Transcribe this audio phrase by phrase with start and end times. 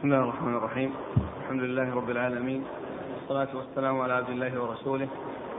[0.00, 0.90] بسم الله الرحمن الرحيم.
[1.40, 2.62] الحمد لله رب العالمين.
[3.14, 5.08] والصلاة والسلام على عبد الله ورسوله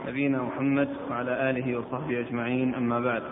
[0.08, 2.74] نبينا محمد وعلى آله وصحبه أجمعين.
[2.74, 3.22] أما بعد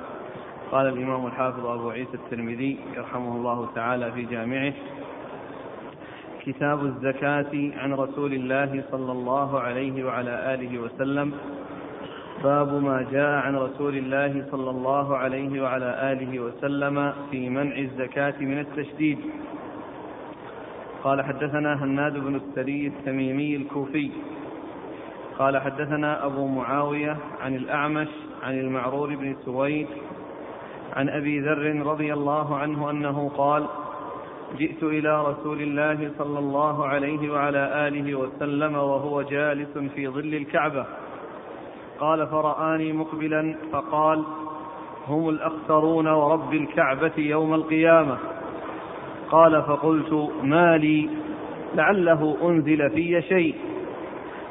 [0.71, 4.73] قال الإمام الحافظ أبو عيسى الترمذي يرحمه الله تعالى في جامعه
[6.47, 7.53] كتاب الزكاة
[7.83, 11.33] عن رسول الله صلى الله عليه وعلى آله وسلم.
[12.45, 18.39] باب ما جاء عن رسول الله صلى الله عليه وعلى آله وسلم في منع الزكاة
[18.41, 19.19] من التشديد.
[21.05, 24.11] قال حدثنا هناد بن السري التميمي الكوفي.
[25.39, 28.09] قال حدثنا أبو معاوية عن الأعمش
[28.43, 29.87] عن المعرور بن سويد
[30.97, 33.67] عن أبي ذر رضي الله عنه أنه قال
[34.59, 40.87] جئت إلى رسول الله صلى الله عليه وعلى آله وسلم وهو جالس في ظل الكعبة.
[42.01, 44.25] قال فرآني مقبلا فقال
[45.09, 48.19] هم الأخسرون ورب الكعبة يوم القيامة.
[49.31, 51.09] قال فقلت ما لي
[51.75, 53.55] لعله أنزل في شيء.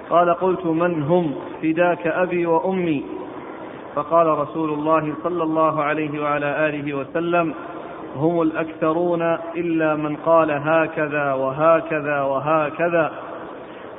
[0.09, 3.03] قال قلت من هم؟ فداك أبي وأمي.
[3.95, 7.53] فقال رسول الله صلى الله عليه وعلى آله وسلم
[8.15, 9.21] هم الأكثرون
[9.55, 13.11] إلا من قال هكذا وهكذا وهكذا.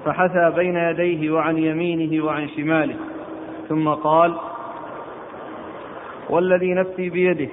[0.04, 2.96] فحثى بين يديه وعن يمينه وعن شماله.
[3.68, 4.34] ثم قال
[6.30, 7.48] والذي نفسي بيده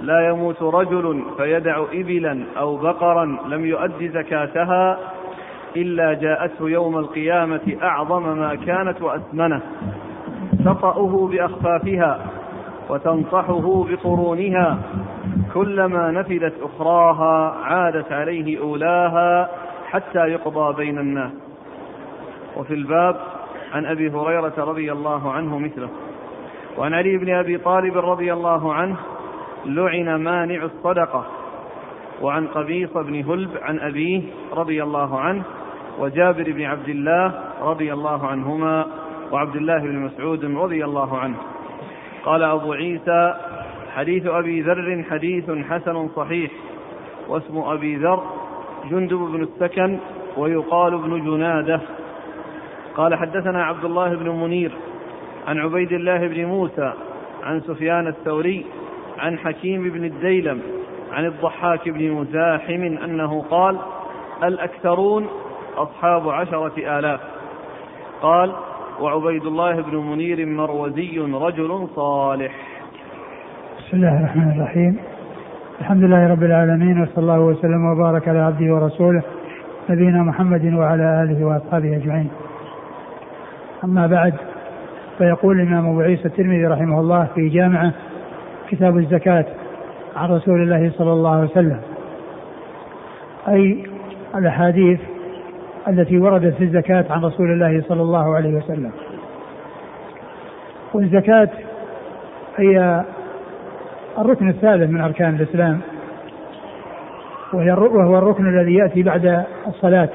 [0.00, 4.98] لا يموت رجل فيدع إبلا أو بقرا لم يؤد زكاتها
[5.76, 9.60] إلا جاءته يوم القيامة أعظم ما كانت وأثمنه.
[10.64, 12.20] تطأه بأخفافها
[12.88, 14.78] وتنصحه بقرونها.
[15.54, 19.50] كلما نفدت أخراها عادت عليه أولاها
[19.86, 21.32] حتى يقضى بين الناس.
[22.56, 23.16] وفي الباب
[23.72, 25.88] عن أبي هريرة رضي الله عنه مثله.
[26.78, 28.96] وعن علي بن أبي طالب رضي الله عنه
[29.66, 31.26] لعن مانع الصدقة.
[32.22, 35.42] وعن قبيص بن هلب عن أبيه رضي الله عنه
[35.98, 38.86] وجابر بن عبد الله رضي الله عنهما
[39.32, 41.36] وعبد الله بن مسعود رضي الله عنه.
[42.24, 43.34] قال أبو عيسى
[43.94, 46.50] حديث أبي ذر حديث حسن صحيح
[47.28, 48.22] واسم أبي ذر
[48.90, 49.98] جندب بن السكن
[50.36, 51.80] ويقال ابن جنادة.
[52.96, 54.72] قال حدثنا عبد الله بن منير
[55.46, 56.92] عن عبيد الله بن موسى
[57.42, 58.66] عن سفيان الثوري
[59.18, 60.60] عن حكيم بن الديلم
[61.12, 63.78] عن الضحاك بن مزاحم أنه قال
[64.44, 65.26] الأكثرون
[65.76, 67.20] أصحاب عشرة آلاف.
[68.22, 68.52] قال
[69.00, 72.52] وعبيد الله بن منير مروزي رجل صالح.
[73.78, 74.96] بسم الله الرحمن الرحيم.
[75.80, 79.22] الحمد لله رب العالمين وصلى الله وسلم وبارك على عبده ورسوله
[79.90, 82.30] نبينا محمد وعلى آله وأصحابه أجمعين.
[83.84, 84.34] أما بعد
[85.18, 87.92] فيقول الإمام أبو عيسى الترمذي رحمه الله في جامعه
[88.70, 89.44] كتاب الزكاة
[90.16, 91.80] عن رسول الله صلى الله عليه وسلم.
[93.48, 93.86] أي
[94.34, 95.00] الأحاديث
[95.88, 98.92] التي وردت في الزكاة عن رسول الله صلى الله عليه وسلم.
[100.94, 101.48] والزكاة
[102.56, 103.04] هي
[104.18, 105.80] الركن الثالث من أركان الإسلام
[107.52, 110.08] وهي وهو الركن الذي يأتي بعد الصلاة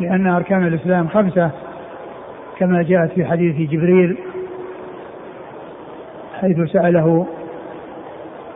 [0.00, 1.50] لأن أركان الإسلام خمسة
[2.58, 4.18] كما جاءت في حديث جبريل
[6.40, 7.26] حيث سأله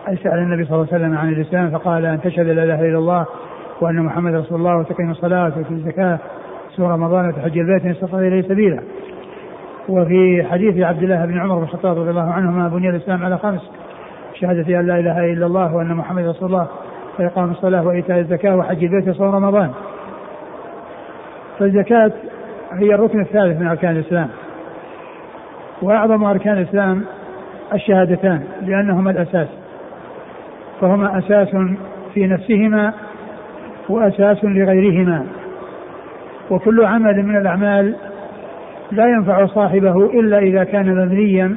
[0.08, 2.98] أي سأل النبي صلى الله عليه وسلم عن الإسلام فقال أن تشهد لا إله إلا
[2.98, 3.26] الله
[3.80, 6.19] وأن محمد رسول الله وتقيم الصلاة وتؤتي الزكاة
[6.76, 8.80] سورة رمضان وتحج البيت إن استطاع إليه سبيلا
[9.88, 13.60] وفي حديث عبد الله بن عمر بن الخطاب رضي الله عنهما بني الإسلام على خمس
[14.34, 16.66] شهادة أن لا إله إلا الله وأن محمد رسول الله
[17.19, 19.70] وإقام الصلاة وإيتاء الزكاة وحج البيت وصوم رمضان.
[21.58, 22.12] فالزكاة
[22.72, 24.28] هي الركن الثالث من أركان الإسلام.
[25.82, 27.04] وأعظم أركان الإسلام
[27.75, 29.48] الشهادتان لأنهما الأساس.
[30.81, 31.48] فهما أساس
[32.14, 32.92] في نفسهما
[33.88, 35.26] وأساس لغيرهما.
[36.50, 37.94] وكل عمل من الأعمال
[38.92, 41.54] لا ينفع صاحبه إلا إذا كان مبنيا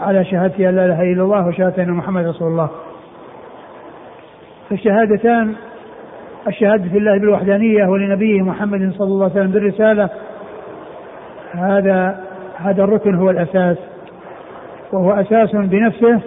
[0.00, 2.70] على شهادة أن لا إله إلا الله وشهادة أن محمد رسول الله
[4.70, 5.54] فالشهادتان
[6.48, 10.08] الشهادة في الله بالوحدانية ولنبيه محمد صلى الله عليه وسلم بالرسالة
[11.52, 12.20] هذا
[12.56, 13.76] هذا الركن هو الأساس
[14.96, 16.20] وهو أساس بنفسه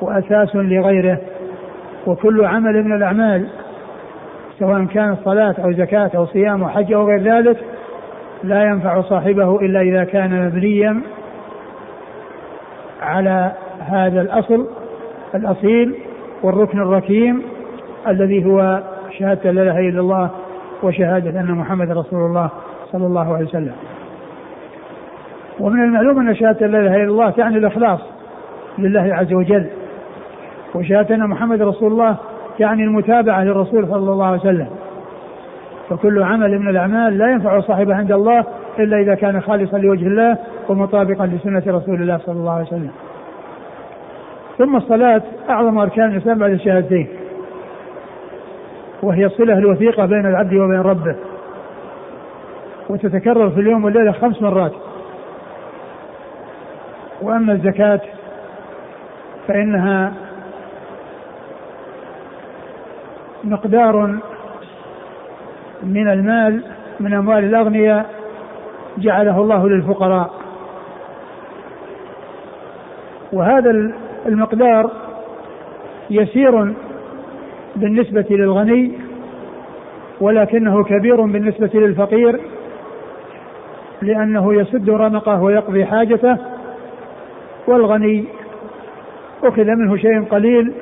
[0.00, 1.18] وأساس لغيره
[2.06, 3.46] وكل عمل من الأعمال
[4.58, 7.56] سواء كانت صلاة أو زكاة أو صيام أو حج أو غير ذلك
[8.44, 11.00] لا ينفع صاحبه إلا إذا كان مبنيا
[13.02, 14.66] على هذا الأصل
[15.34, 15.94] الأصيل
[16.42, 17.42] والركن الركيم
[18.08, 18.82] الذي هو
[19.18, 20.30] شهادة لا إله إلا الله
[20.82, 22.50] وشهادة أن محمد رسول الله
[22.92, 23.72] صلى الله عليه وسلم.
[25.60, 28.00] ومن المعلوم أن شهادة لا إله إلا الله تعني الإخلاص
[28.78, 29.66] لله عز وجل.
[30.74, 32.16] وشهادة أن محمد رسول الله
[32.58, 34.68] يعني المتابعة للرسول صلى الله عليه وسلم.
[35.90, 38.44] فكل عمل من الأعمال لا ينفع صاحبه عند الله
[38.78, 42.90] إلا إذا كان خالصا لوجه الله ومطابقا لسنة رسول الله صلى الله عليه وسلم.
[44.58, 47.08] ثم الصلاة أعظم أركان الإسلام بعد الشهادتين.
[49.02, 51.16] وهي الصلة الوثيقة بين العبد وبين ربه.
[52.88, 54.72] وتتكرر في اليوم والليلة خمس مرات.
[57.22, 58.00] وأما الزكاة
[59.48, 60.12] فإنها
[63.44, 64.18] مقدار
[65.82, 66.62] من المال
[67.00, 68.10] من أموال الأغنياء
[68.98, 70.30] جعله الله للفقراء.
[73.32, 73.70] وهذا
[74.26, 74.90] المقدار
[76.10, 76.74] يسير
[77.76, 78.98] بالنسبة للغني
[80.20, 82.40] ولكنه كبير بالنسبة للفقير
[84.02, 86.36] لأنه يسد رمقه ويقضي حاجته
[87.66, 88.24] والغني
[89.42, 90.72] أخذ منه شيء قليل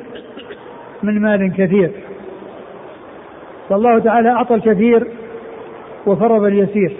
[1.02, 1.90] من مال كثير.
[3.68, 5.06] فالله تعالى أعطى الكثير
[6.06, 6.96] وفرض اليسير.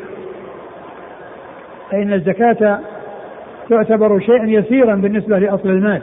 [1.91, 2.81] فإن الزكاة
[3.69, 6.03] تعتبر شيئا يسيرا بالنسبة لأصل المال.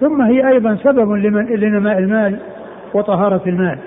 [0.00, 2.38] ثم هي أيضا سبب لمن لنماء المال
[2.94, 3.78] وطهارة المال.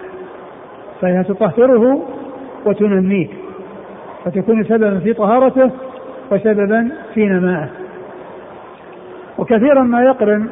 [1.02, 2.08] فهي تطهره
[2.66, 3.28] وتنميه
[4.26, 5.72] فتكون سببا في طهارته
[6.32, 7.70] وسببا في نمائه
[9.38, 10.50] وكثيرا ما يقرن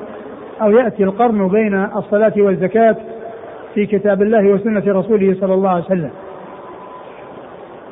[0.62, 2.96] أو يأتي القرن بين الصلاة والزكاة
[3.74, 6.12] في كتاب الله وسنة رسوله صلى الله عليه وسلم.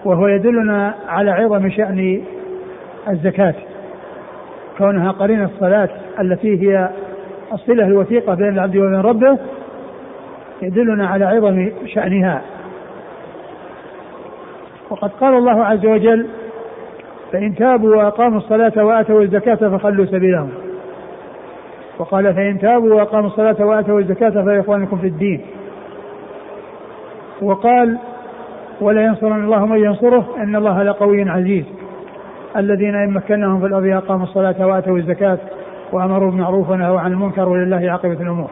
[0.06, 2.22] وهو يدلنا على عظم شأن
[3.10, 3.54] الزكاة
[4.78, 5.90] كونها قرين الصلاة
[6.20, 6.90] التي هي
[7.54, 9.38] الصلة الوثيقة بين العبد وبين ربه
[10.62, 12.42] يدلنا على عظم شأنها.
[14.90, 16.28] وقد قال الله عز وجل
[17.32, 20.50] فإن تابوا وأقاموا الصلاة وآتوا الزكاة فخلوا سبيلهم.
[22.02, 25.42] وقال فإن تابوا وأقاموا الصلاة وآتوا الزكاة فإخوانكم في الدين.
[27.42, 27.98] وقال
[28.82, 31.66] ولا ينصرن الله من ينصره إن الله لقوي عزيز.
[32.58, 35.38] الذين إن مكناهم في الأرض أقاموا الصلاة وآتوا الزكاة
[35.92, 38.50] وأمروا بالمعروف ونهوا عن المنكر ولله عاقبة الأمور.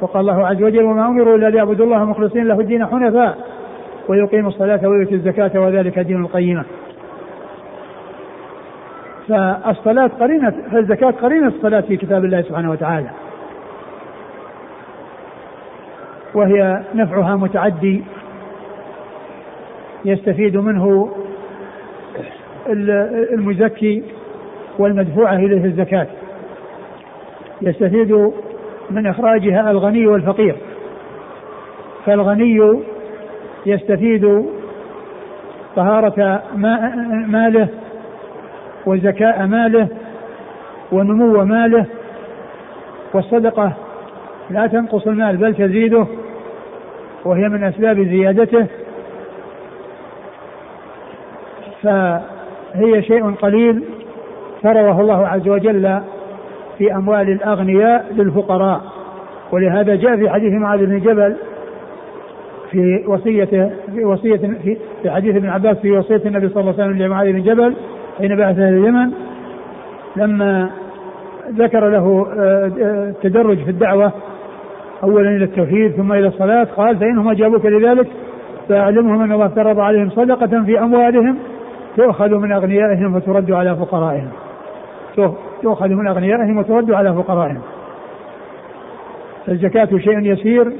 [0.00, 3.38] وقال الله عز وجل وما أمروا إلا ليعبدوا الله مخلصين له الدين حنفاء
[4.08, 6.64] ويقيموا الصلاة ويؤتوا الزكاة وذلك دين القيمة.
[9.28, 13.10] فالصلاة قرينة فالزكاة قرينة الصلاة في كتاب الله سبحانه وتعالى.
[16.34, 18.04] وهي نفعها متعدي
[20.04, 21.12] يستفيد منه
[23.32, 24.02] المزكي
[24.78, 26.06] والمدفوعة إليه الزكاة.
[27.62, 28.32] يستفيد
[28.90, 30.56] من إخراجها الغني والفقير.
[32.06, 32.80] فالغني
[33.66, 34.44] يستفيد
[35.76, 36.42] طهارة
[37.26, 37.68] ماله
[38.86, 39.88] وزكاء ماله
[40.92, 41.86] ونمو ماله
[43.14, 43.72] والصدقة
[44.50, 46.06] لا تنقص المال بل تزيده
[47.24, 48.66] وهي من أسباب زيادته.
[51.82, 53.84] فهي شيء قليل
[54.62, 56.00] فرضه الله عز وجل
[56.78, 58.80] في أموال الأغنياء للفقراء
[59.52, 61.36] ولهذا جاء في حديث معاذ بن جبل
[62.70, 66.84] في وصيته في وصية في, في حديث ابن عباس في وصية النبي صلى الله عليه
[66.84, 67.74] وسلم لمعاذ بن جبل
[68.22, 69.12] حين بعث إلى اليمن
[70.16, 70.70] لما
[71.50, 72.26] ذكر له
[73.08, 74.12] التدرج آه، آه، في الدعوة
[75.02, 78.06] أولا إلى التوحيد ثم إلى الصلاة قال فإنهم أجابوك لذلك
[78.68, 81.38] فأعلمهم أن الله افترض عليهم صدقة في أموالهم
[81.96, 84.28] تؤخذ من أغنيائهم وترد على فقرائهم.
[85.62, 87.60] تؤخذ من أغنيائهم وترد على فقرائهم.
[89.46, 90.72] فالزكاة شيء يسير.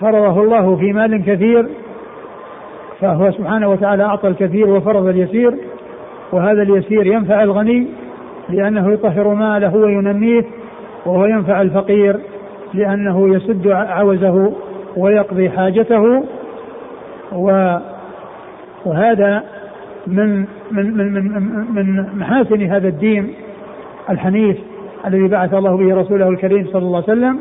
[0.00, 1.68] فرضه الله في مال كثير.
[3.02, 5.54] فهو سبحانه وتعالى أعطى الكثير وفرض اليسير
[6.32, 7.86] وهذا اليسير ينفع الغني
[8.48, 10.44] لأنه يطهر ماله وينميه
[11.06, 12.16] وهو ينفع الفقير
[12.74, 14.52] لأنه يسد عوزه
[14.96, 16.24] ويقضي حاجته
[17.32, 17.76] و
[18.84, 19.42] وهذا
[20.06, 23.34] من من من من, من محاسن هذا الدين
[24.10, 24.58] الحنيف
[25.06, 27.38] الذي بعث الله به رسوله الكريم صلى الله عليه وسلم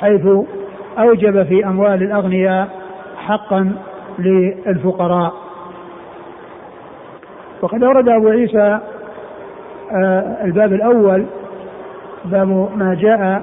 [0.00, 0.26] حيث
[0.98, 2.68] أوجب في أموال الأغنياء
[3.16, 3.72] حقا
[4.18, 5.32] للفقراء.
[7.62, 8.80] وقد أورد أبو عيسى
[9.92, 11.26] آه، الباب الأول
[12.24, 13.42] باب ما جاء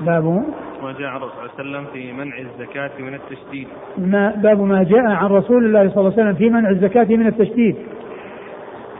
[0.00, 0.44] باب
[0.82, 3.68] ما جاء عن الرسول صلى الله عليه وسلم في منع الزكاة من التشديد.
[3.98, 7.26] ما باب ما جاء عن رسول الله صلى الله عليه وسلم في منع الزكاة من
[7.26, 7.76] التشديد.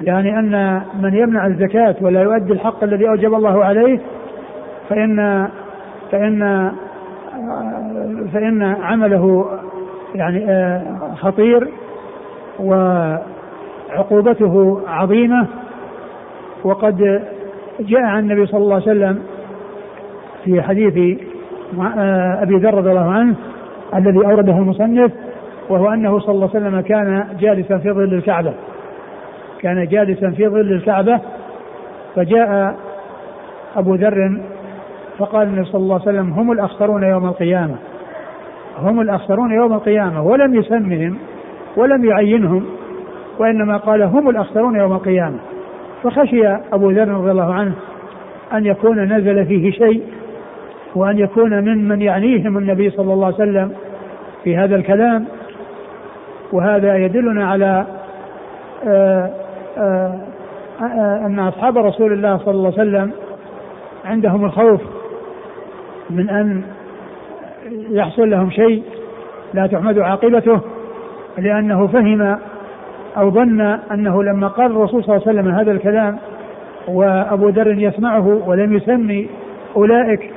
[0.01, 4.01] يعني أن من يمنع الزكاة ولا يؤدي الحق الذي أوجب الله عليه
[4.89, 5.49] فإن
[6.13, 6.73] فإن
[8.33, 9.59] فإن عمله
[10.17, 11.69] يعني آه، خطير
[13.91, 15.47] وعقوبته عظيمة.
[16.65, 17.23] وقد
[17.81, 19.23] جاء عن النبي صلى الله عليه وسلم
[20.45, 21.19] في حديث
[21.81, 23.35] آه، أبي ذر رضي الله عنه
[23.95, 25.13] الذي أورده المصنف
[25.69, 28.53] وهو أنه صلى الله عليه وسلم كان جالسا في ظل الكعبة.
[29.61, 31.21] كان جالسا في ظل الكعبة
[32.17, 32.77] فجاء
[33.77, 34.41] أبو ذر
[35.19, 37.77] فقال النبي صلى الله عليه وسلم هم الأخسرون يوم القيامة.
[38.83, 41.19] هم الأخسرون يوم القيامة ولم يسمهم
[41.77, 42.65] ولم يعينهم
[43.39, 45.39] وإنما قال هم الأخسرون يوم القيامة.
[46.03, 47.73] فخشي أبو ذر رضي الله عنه
[48.53, 50.03] أن يكون نزل فيه شيء
[50.95, 53.73] وأن يكون ممن يعنيهم النبي صلى الله عليه وسلم
[54.45, 55.25] في هذا الكلام.
[56.53, 57.87] وهذا يدلنا على
[58.87, 59.31] آآ
[59.79, 60.19] آآ
[60.83, 63.11] آآ أن أصحاب رسول الله صلى الله عليه وسلم
[64.05, 64.81] عندهم الخوف
[66.11, 66.63] من أن
[67.91, 68.83] يحصل لهم شيء
[69.55, 70.61] لا تحمد عاقبته
[71.39, 72.39] لأنه فهم
[73.17, 76.19] أو ظن أنه لما قال الرسول صلى الله عليه وسلم هذا الكلام
[76.89, 79.29] وأبو ذر يسمعه ولم يسمي
[79.77, 80.31] أولئك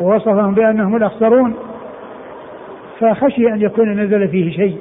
[0.00, 1.54] ووصفهم بأنهم الأخسرون
[3.00, 4.78] فخشي أن يكون نزل فيه شيء.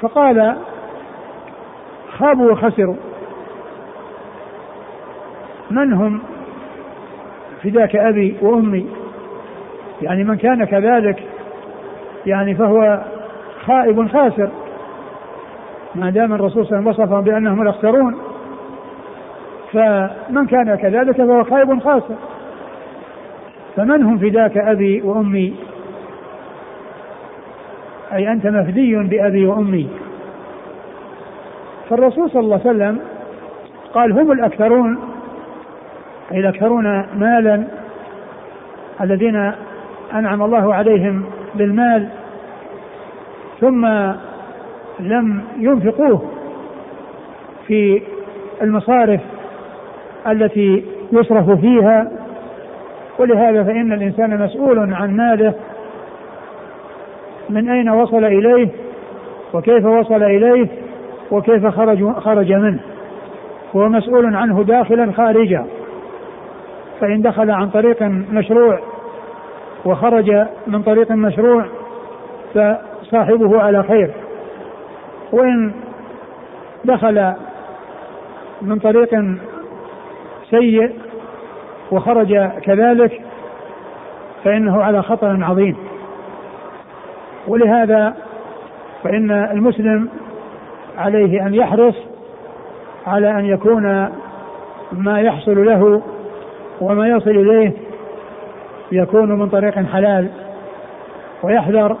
[0.00, 0.56] فقال
[2.18, 2.96] خابوا وخسروا.
[5.70, 6.20] من هم؟
[7.62, 8.86] فداك أبي وأمي.
[10.02, 11.22] يعني من كان كذلك
[12.26, 13.00] يعني فهو
[13.66, 14.50] خائب خاسر.
[15.94, 18.18] ما دام الرسول صلى الله عليه وسلم وصفهم بأنهم الأخسرون
[19.72, 22.14] فمن كان كذلك فهو خائب خاسر.
[23.76, 25.54] فمن هم فداك أبي وأمي؟
[28.12, 29.88] أي أنت مفدي بأبي وأمي.
[31.90, 32.98] فالرسول صلى الله عليه وسلم
[33.94, 34.98] قال هم الأكثرون
[36.32, 37.64] أي الأكثرون مالا
[39.00, 39.52] الذين
[40.14, 42.08] أنعم الله عليهم بالمال
[43.60, 43.86] ثم
[45.00, 46.22] لم ينفقوه
[47.66, 48.02] في
[48.62, 49.20] المصارف
[50.26, 52.10] التي يصرف فيها.
[53.18, 55.54] ولهذا فإن الإنسان مسؤول عن ماله
[57.50, 58.68] من أين وصل إليه؟
[59.52, 60.68] وكيف وصل إليه؟
[61.30, 62.80] وكيف خرج خرج منه؟
[63.76, 65.66] هو مسؤول عنه داخلا خارجا
[67.00, 68.02] فإن دخل عن طريق
[68.32, 68.93] مشروع
[69.84, 71.64] وخرج من طريق مشروع
[72.54, 74.10] فصاحبه على خير.
[75.32, 75.72] وإن
[76.84, 77.32] دخل
[78.62, 79.24] من طريق
[80.50, 80.92] سيء
[81.90, 83.20] وخرج كذلك
[84.44, 85.76] فإنه على خطر عظيم.
[87.48, 88.14] ولهذا
[89.02, 90.08] فإن المسلم
[90.98, 91.94] عليه أن يحرص
[93.06, 94.08] على أن يكون
[94.92, 96.02] ما يحصل له
[96.80, 97.72] وما يصل إليه
[98.94, 100.28] يكون من طريق حلال
[101.42, 101.96] ويحذر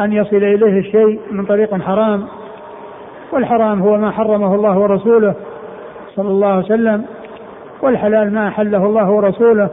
[0.00, 2.24] أن يصل إليه الشيء من طريق حرام
[3.32, 5.34] والحرام هو ما حرمه الله ورسوله
[6.14, 7.04] صلى الله عليه وسلم
[7.82, 9.70] والحلال ما أحله الله ورسوله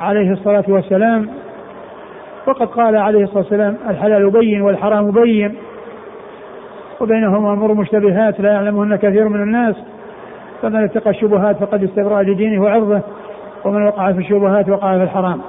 [0.00, 1.28] عليه الصلاة والسلام.
[2.46, 5.56] وقد قال عليه الصلاة والسلام الحلال بين والحرام بين.
[7.00, 9.76] وبينهما أمور مشتبهات لا يعلمهن كثير من الناس
[10.62, 13.00] فمن اتقى الشبهات فقد استبرأ لدينه وعرضه.
[13.64, 15.40] ومن وقع في الشبهات وقع في الحرام.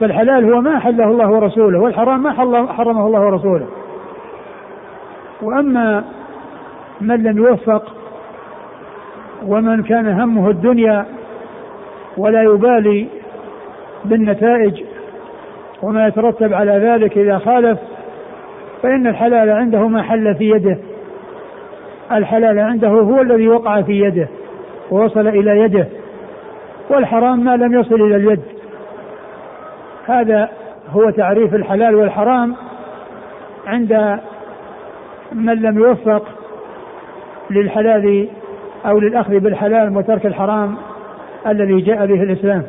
[0.00, 2.32] فالحلال هو ما أحله الله ورسوله والحرام ما
[2.72, 3.66] حرمه الله ورسوله.
[5.42, 6.04] وأما
[7.00, 7.94] من لم يوفق
[9.46, 11.06] ومن كان همه الدنيا
[12.16, 13.08] ولا يبالي
[14.04, 14.84] بالنتائج
[15.82, 17.78] وما يترتب على ذلك إذا خالف
[18.82, 20.78] فإن الحلال عنده ما حل في يده.
[22.12, 24.28] الحلال عنده هو الذي وقع في يده
[24.90, 25.86] ووصل إلى يده
[26.90, 28.40] والحرام ما لم يصل إلى اليد.
[30.06, 30.48] هذا
[30.90, 32.56] هو تعريف الحلال والحرام
[33.66, 34.18] عند
[35.32, 36.28] من لم يوفق
[37.50, 38.28] للحلال
[38.86, 40.76] أو للأخذ بالحلال وترك الحرام
[41.46, 42.62] الذي جاء به الإسلام.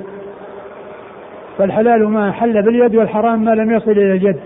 [1.58, 4.40] فالحلال ما حل باليد والحرام ما لم يصل إلى اليد.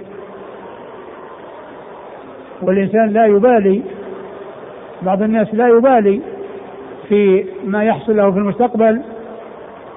[2.62, 3.82] والإنسان لا يبالي
[5.02, 6.22] بعض الناس لا يبالي
[7.10, 9.02] في ما يحصل له في المستقبل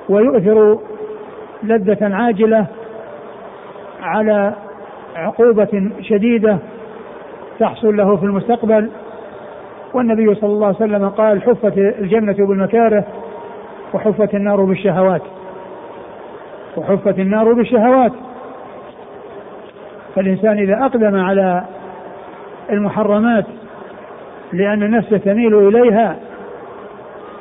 [0.08, 0.78] ويؤثر
[1.62, 2.66] لذة عاجلة
[4.02, 4.54] على
[5.16, 6.58] عقوبة شديدة
[7.58, 8.90] تحصل له في المستقبل.
[9.94, 13.04] والنبي صلى الله عليه وسلم قال حفت الجنة بالمكاره
[13.94, 15.22] وحفت النار بالشهوات.
[16.76, 18.12] وحفت النار بالشهوات.
[20.14, 21.64] فالإنسان إذا أقدم على
[22.70, 23.44] المحرمات
[24.52, 26.16] لأن نفسه تميل إليها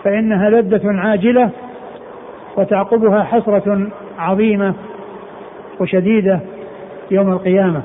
[0.03, 1.49] فإنها لذة عاجلة
[2.57, 3.87] وتعقبها حسرة
[4.19, 4.73] عظيمة
[5.79, 6.39] وشديدة
[7.11, 7.81] يوم القيامة.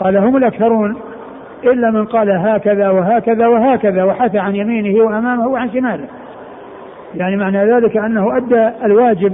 [0.00, 0.96] قال هم الأكثرون
[1.64, 6.06] إلا من قال هكذا وهكذا وهكذا وحث عن يمينه وأمامه وعن شماله.
[7.14, 9.32] يعني معنى ذلك أنه أدى الواجب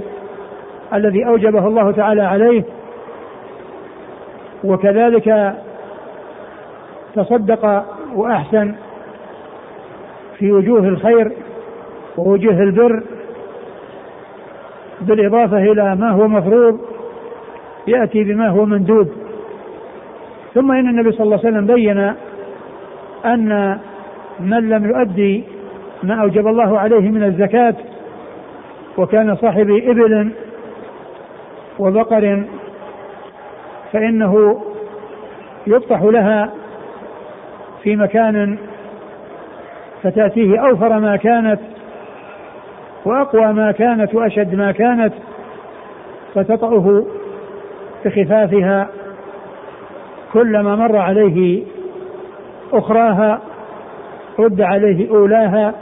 [0.93, 2.63] الذي أوجبه الله تعالى عليه
[4.63, 5.55] وكذلك
[7.15, 8.75] تصدق وأحسن
[10.37, 11.31] في وجوه الخير
[12.17, 13.03] ووجوه البر
[15.01, 16.79] بالإضافة إلى ما هو مفروض
[17.87, 19.07] يأتي بما هو مندوب.
[20.53, 22.13] ثم إن النبي صلى الله عليه وسلم بين
[23.25, 23.79] أن
[24.39, 25.43] من لم يؤدي
[26.03, 27.75] ما أوجب الله عليه من الزكاة
[28.97, 30.31] وكان صاحب إبل
[31.79, 32.43] وبقر
[33.91, 34.61] فإنه
[35.67, 36.51] يفتح لها
[37.83, 38.57] في مكان
[40.03, 41.59] فتأتيه أوفر ما كانت
[43.05, 45.13] وأقوى ما كانت وأشد ما كانت
[46.35, 47.05] فتطأه
[48.05, 48.89] بخفافها
[50.33, 51.63] كلما مر عليه
[52.73, 53.41] أخراها
[54.39, 55.73] رد عليه أولاها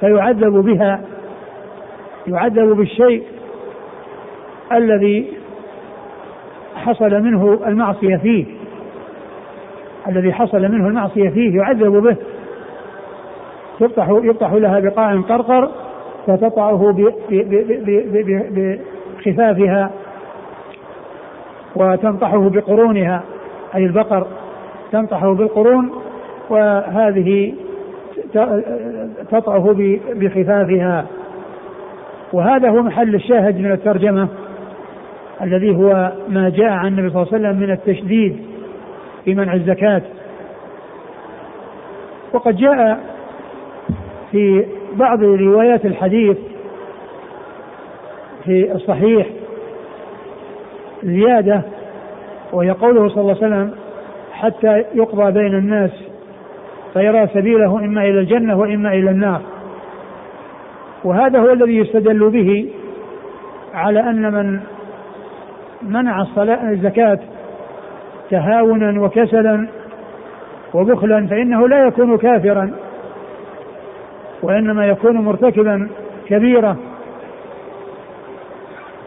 [0.00, 1.00] فيعذب بها
[2.26, 3.22] يعذب بالشيء
[4.72, 5.32] الذي
[6.76, 8.57] حصل منه المعصية فيه.
[10.08, 12.16] الذي حصل منه المعصية فيه يعذب به.
[13.80, 15.68] يفتح يفتح لها بقاع قرقر
[16.26, 16.94] فتطعه
[19.16, 19.90] بخفافها
[21.76, 23.22] وتنطحه بقرونها
[23.74, 24.26] أي البقر
[24.92, 25.90] تنطحه بالقرون
[26.50, 27.54] وهذه
[29.30, 29.76] تطعه
[30.14, 31.06] بخفافها.
[32.32, 34.28] وهذا هو محل الشاهد من الترجمة
[35.42, 38.47] الذي هو ما جاء عن النبي صلى الله عليه وسلم من التشديد.
[39.24, 40.02] في منع الزكاة.
[42.32, 43.00] وقد جاء
[44.32, 46.36] في بعض روايات الحديث
[48.44, 49.26] في الصحيح
[51.02, 51.62] زيادة
[52.52, 53.74] وهي قوله صلى الله عليه وسلم
[54.32, 55.90] حتى يقضى بين الناس
[56.92, 59.40] فيرى سبيله إما إلى الجنة وإما إلى النار.
[61.04, 62.70] وهذا هو الذي يستدل به
[63.74, 64.60] على أن من
[65.82, 67.18] منع الصلاة الزكاة
[68.30, 69.68] تهاونا وكسلا
[70.74, 72.70] وبخلا فإنه لا يكون كافرا
[74.42, 75.88] وإنما يكون مرتكبا
[76.26, 76.76] كبيرة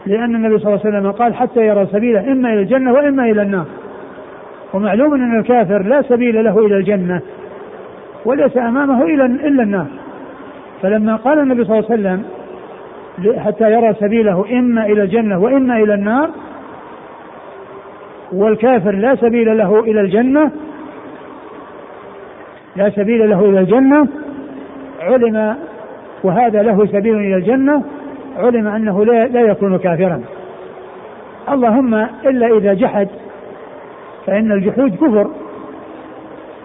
[0.06, 3.42] لأن النبي صلى الله عليه وسلم قال حتى يرى سبيله إما إلى الجنة وإما إلى
[3.42, 3.66] النار.
[4.74, 7.20] ومعلوم أن الكافر لا سبيل له إلى الجنة
[8.24, 9.86] وليس أمامه إلا إلا النار.
[10.82, 12.22] فلما قال النبي صلى الله عليه وسلم
[13.38, 16.30] حتى يرى سبيله إما إلى الجنة وإما إلى النار
[18.32, 20.50] والكافر لا سبيل له إلى الجنة
[22.76, 24.08] لا سبيل له إلى الجنة.
[25.00, 25.56] علم
[26.22, 27.82] وهذا له سبيل إلى الجنة.
[28.36, 30.22] علم أنه لا, لا يكون كافرا.
[31.48, 33.08] اللهم إلا إذا جحد
[34.26, 35.30] فإن الجحود كفر.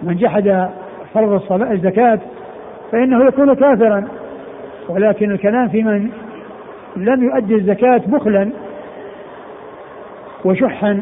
[0.02, 0.68] من جحد
[1.14, 2.18] فرض الصلاة الزكاة
[2.92, 4.08] فإنه يكون كافرا.
[4.88, 6.08] ولكن الكلام في من
[6.96, 8.50] لم يؤدي الزكاة بخلا
[10.44, 11.00] وشحا.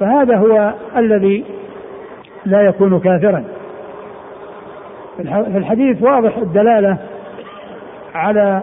[0.00, 1.44] فهذا هو الذي
[2.46, 3.44] لا يكون كافرا.
[5.16, 6.96] في الحديث واضح الدلالة
[8.14, 8.62] على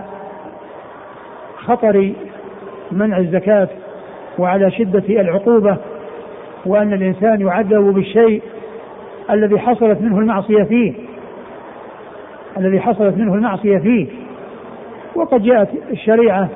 [1.57, 2.13] خطر
[2.91, 3.67] منع الزكاة
[4.37, 5.77] وعلى شدة العقوبة
[6.65, 8.41] وأن الإنسان يعذب بالشيء
[9.29, 10.93] الذي حصلت منه المعصية فيه
[12.57, 14.07] الذي حصلت منه المعصية فيه.
[15.15, 16.49] وقد جاءت الشريعة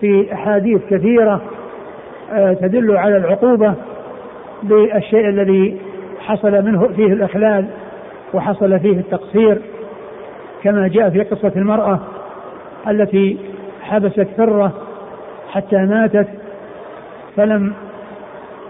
[0.00, 1.40] في أحاديث كثيرة
[2.32, 3.74] آه، تدل على العقوبة
[4.62, 5.76] بالشيء الذي
[6.20, 7.66] حصل منه فيه الإخلال
[8.34, 9.58] وحصل فيه التقصير
[10.62, 12.00] كما جاء في قصة المرأة
[12.88, 13.38] التي
[13.82, 14.72] حبست فرة
[15.52, 16.28] حتى ماتت
[17.36, 17.72] فلم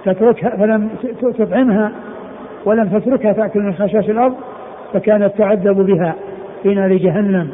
[0.04, 0.88] تتركها فلم
[1.38, 1.92] تطعمها
[2.64, 4.34] ولم تتركها تأكل من خشاش الأرض
[4.92, 6.14] فكانت تعذب بها
[6.62, 7.50] في نار جهنم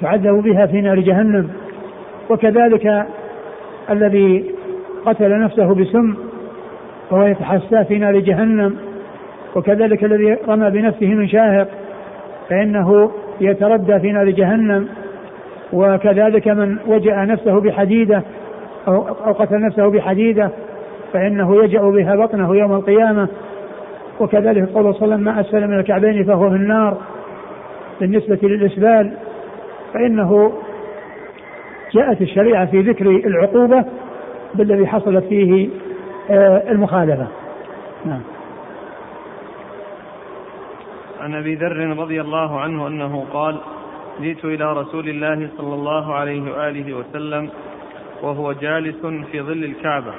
[0.00, 1.50] تعذب بها في نار جهنم
[2.30, 3.06] وكذلك
[3.90, 4.54] الذي
[5.06, 6.27] قتل نفسه بسم
[7.10, 8.76] وهو يتحسى في نار جهنم
[9.56, 11.68] وكذلك الذي رمى بنفسه من شاهق
[12.48, 14.88] فإنه يتردى في نار جهنم
[15.72, 18.22] وكذلك من وجأ نفسه بحديدة
[18.88, 20.50] أو, أو قتل نفسه بحديدة
[21.12, 23.28] فإنه يجأ بها بطنه يوم القيامة.
[24.20, 26.98] وكذلك قول صلى الله عليه وسلم ما أسفل من الكعبين فهو في النار.
[28.00, 29.12] بالنسبة للإسبال
[29.94, 30.52] فإنه
[31.94, 33.84] جاءت الشريعة في ذكر العقوبة
[34.54, 35.68] بالذي حصلت فيه
[36.70, 37.26] المخالفة.
[38.04, 38.20] نعم.
[41.20, 43.56] عن أبي ذر رضي الله عنه أنه قال
[44.20, 47.50] جئت إلى رسول الله صلى الله عليه وآله وسلم
[48.22, 50.12] وهو جالس في ظل الكعبة.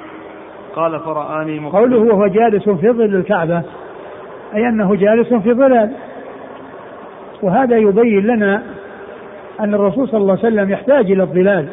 [0.76, 3.62] قال فرآني مقبلا قوله وهو جالس في ظل الكعبة
[4.54, 5.92] أي أنه جالس في ظلال.
[7.42, 8.62] وهذا يبين لنا
[9.60, 11.68] أن الرسول صلى الله عليه وسلم يحتاج إلى الظلال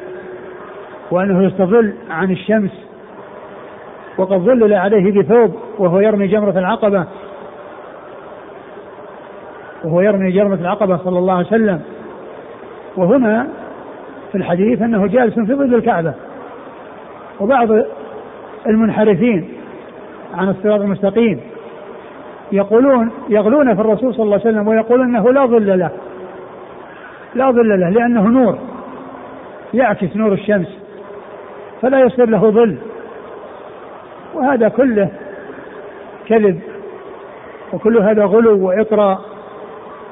[1.11, 2.86] وأنه يستظل عن الشمس
[4.17, 7.05] وقد ظلل عليه بثوب وهو يرمي جمرة العقبة.
[9.83, 11.81] وهو يرمي جمرة العقبة صلى الله عليه وسلم.
[12.97, 13.47] وهنا
[14.31, 16.13] في الحديث أنه جالس في ظل الكعبة.
[17.39, 17.67] وبعض
[18.67, 19.49] المنحرفين
[20.33, 21.39] عن الصراط المستقيم
[22.51, 25.91] يقولون يغلون في الرسول صلى الله عليه وسلم ويقولون أنه لا ظل له.
[27.35, 28.57] لا ظل له لأنه نور.
[29.73, 30.77] يعكس نور الشمس.
[31.81, 32.77] فلا يصير له ظل.
[34.33, 35.09] وهذا كله
[36.27, 36.59] كذب
[37.73, 39.21] وكل هذا غلو وإطراء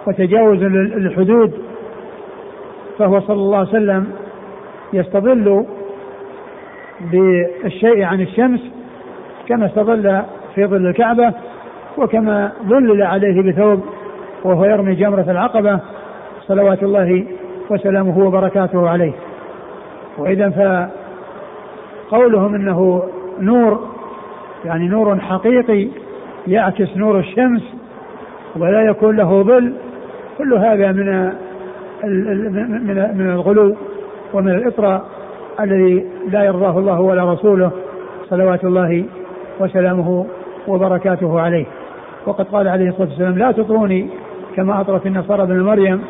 [0.07, 1.53] وتجاوز للحدود
[2.99, 4.11] فهو صلى الله عليه وسلم
[4.93, 5.65] يستظل
[7.01, 8.59] بالشيء عن الشمس
[9.47, 10.21] كما استظل
[10.55, 11.33] في ظل الكعبة
[11.97, 13.83] وكما ظلل عليه بثوب
[14.43, 15.79] وهو يرمي جمرة العقبة
[16.41, 17.25] صلوات الله
[17.69, 19.13] وسلامه وبركاته عليه.
[20.17, 20.49] وإذا
[22.09, 23.03] فقولهم أنه
[23.39, 23.94] نور
[24.65, 25.87] يعني نور حقيقي
[26.47, 27.61] يعكس نور الشمس
[28.55, 29.73] ولا يكون له ظل.
[30.37, 31.31] كل هذا من
[32.87, 33.75] من من الغلو
[34.33, 35.05] ومن الإطراء
[35.59, 37.71] الذي لا يرضاه الله ولا رسوله
[38.29, 39.05] صلوات الله
[39.59, 40.25] وسلامه
[40.67, 41.65] وبركاته عليه.
[42.25, 44.09] وقد قال عليه الصلاة والسلام لا تطروني
[44.55, 46.01] كما اطرت النصارى ابن مريم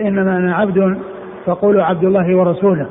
[0.00, 0.98] إنما أنا عبد
[1.46, 2.86] فقولوا عبد الله ورسوله.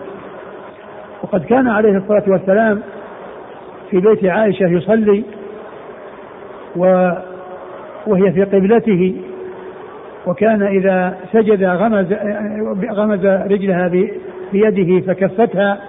[1.23, 2.81] وقد كان عليه الصلاة والسلام
[3.91, 5.23] في بيت عائشة يصلي
[6.75, 7.11] و
[8.07, 9.15] وهي في قبلته
[10.27, 12.13] وكان إذا سجد غمز
[12.91, 13.91] غمز رجلها
[14.53, 15.79] بيده فكفتها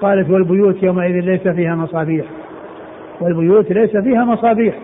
[0.00, 2.24] قالت والبيوت يومئذ ليس فيها مصابيح.
[3.20, 4.74] والبيوت ليس فيها مصابيح.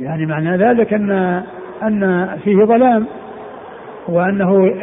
[0.00, 1.42] يعني معنى ذلك أن
[1.82, 3.06] أن فيه ظلام
[4.08, 4.74] وأنه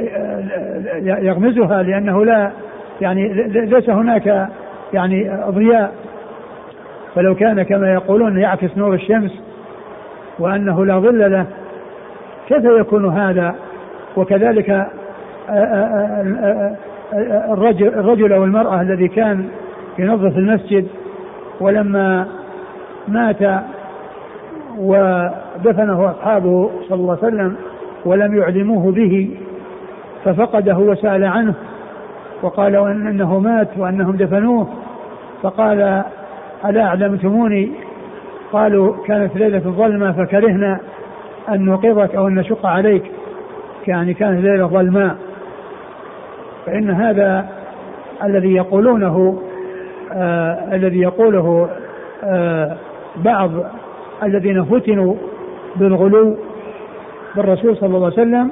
[1.01, 2.51] يغمزها لأنه لا
[3.01, 4.49] يعني ليس هناك
[4.93, 5.93] يعني ضياء
[7.15, 9.31] فلو كان كما يقولون يعكس نور الشمس
[10.39, 11.45] وأنه لا ظل له
[12.47, 13.55] كيف يكون هذا؟
[14.17, 14.87] وكذلك
[17.49, 19.45] الرجل, الرجل أو المرأة الذي كان
[19.99, 20.87] ينظف المسجد
[21.59, 22.27] ولما
[23.07, 23.63] مات
[24.77, 27.55] ودفنه أصحابه صلى الله عليه وسلم
[28.05, 29.37] ولم يعلموه به
[30.25, 31.53] ففقده وسأل عنه
[32.43, 34.67] وقالوا أنه مات وأنهم دفنوه.
[35.41, 36.03] فقال
[36.65, 37.71] ألا أعلمتموني؟
[38.51, 40.79] قالوا كانت ليلة ظلمه فكرهنا
[41.49, 43.03] أن نوقظك أو أن نشق عليك.
[43.87, 45.15] يعني كانت ليلة ظلماء.
[46.65, 47.45] فإن هذا
[48.23, 49.41] الذي يقولونه
[50.13, 51.69] آه الذي يقوله
[52.23, 52.77] آه
[53.15, 53.51] بعض
[54.23, 55.15] الذين فتنوا
[55.75, 56.37] بالغلو
[57.35, 58.51] بالرسول صلى الله عليه وسلم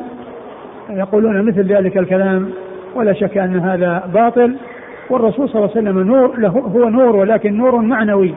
[0.89, 2.49] يقولون مثل ذلك الكلام.
[2.95, 4.56] ولا شك أن هذا باطل.
[5.10, 8.34] والرسول صلى الله عليه وسلم نور له هو نور ولكن نور معنوي.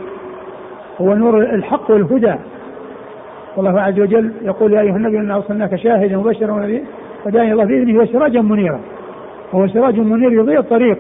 [1.00, 2.34] هو نور الحق والهدى.
[3.56, 6.80] والله عز وجل يقول يا أيها النبي انا أرسلناك شاهدا مبشرا
[7.26, 8.80] وداعيا الله بإذنه وسراجا منيرا.
[9.52, 10.98] وهو سراج منير يضيء الطريق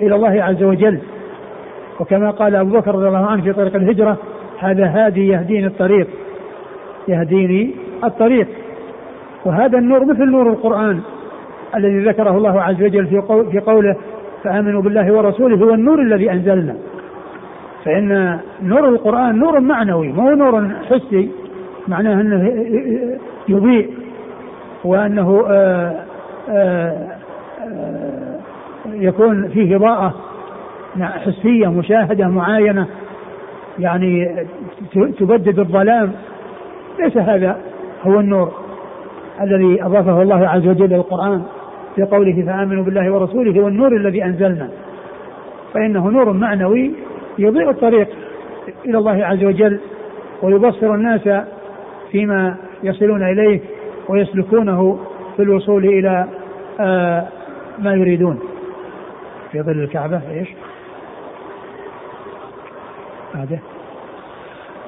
[0.00, 0.98] إلى الله عز وجل.
[2.00, 4.16] وكما قال أبو بكر رضي الله عنه في طريق الهجرة
[4.58, 6.08] هذا هادي يهديني الطريق.
[7.08, 8.48] يهديني الطريق.
[9.44, 11.00] وهذا النور مثل نور القرآن.
[11.76, 13.96] الذي ذكره الله عز وجل في, في قوله
[14.44, 16.76] فآمنوا بالله ورسوله هو النور الذي أنزلنا.
[17.84, 21.30] فإن نور القرآن نور معنوي مو نور حسي
[21.88, 22.52] معناه أنه
[23.48, 23.90] يضيء
[24.84, 26.04] وأنه آآ
[26.48, 27.08] آآ
[28.86, 30.14] يكون فيه إضاءة
[31.00, 32.86] حسية مشاهدة معاينة
[33.78, 34.36] يعني
[35.18, 36.12] تبدد الظلام.
[36.98, 37.56] ليس هذا
[38.06, 38.52] هو النور
[39.40, 41.04] الذي أضافه الله عز وجل إلى
[41.96, 44.70] في قوله فآمنوا بالله ورسوله هو النور الذي أنزلنا.
[45.74, 46.90] فإنه نور معنوي
[47.38, 48.08] يضيء الطريق
[48.86, 49.80] إلى الله عز وجل
[50.42, 51.44] ويبصر الناس
[52.10, 53.60] فيما يصلون إليه
[54.08, 54.98] ويسلكونه
[55.36, 56.28] في الوصول إلى
[56.80, 57.28] آه
[57.78, 58.40] ما يريدون.
[59.52, 60.48] في ظل الكعبة إيش؟
[63.34, 63.58] هذا.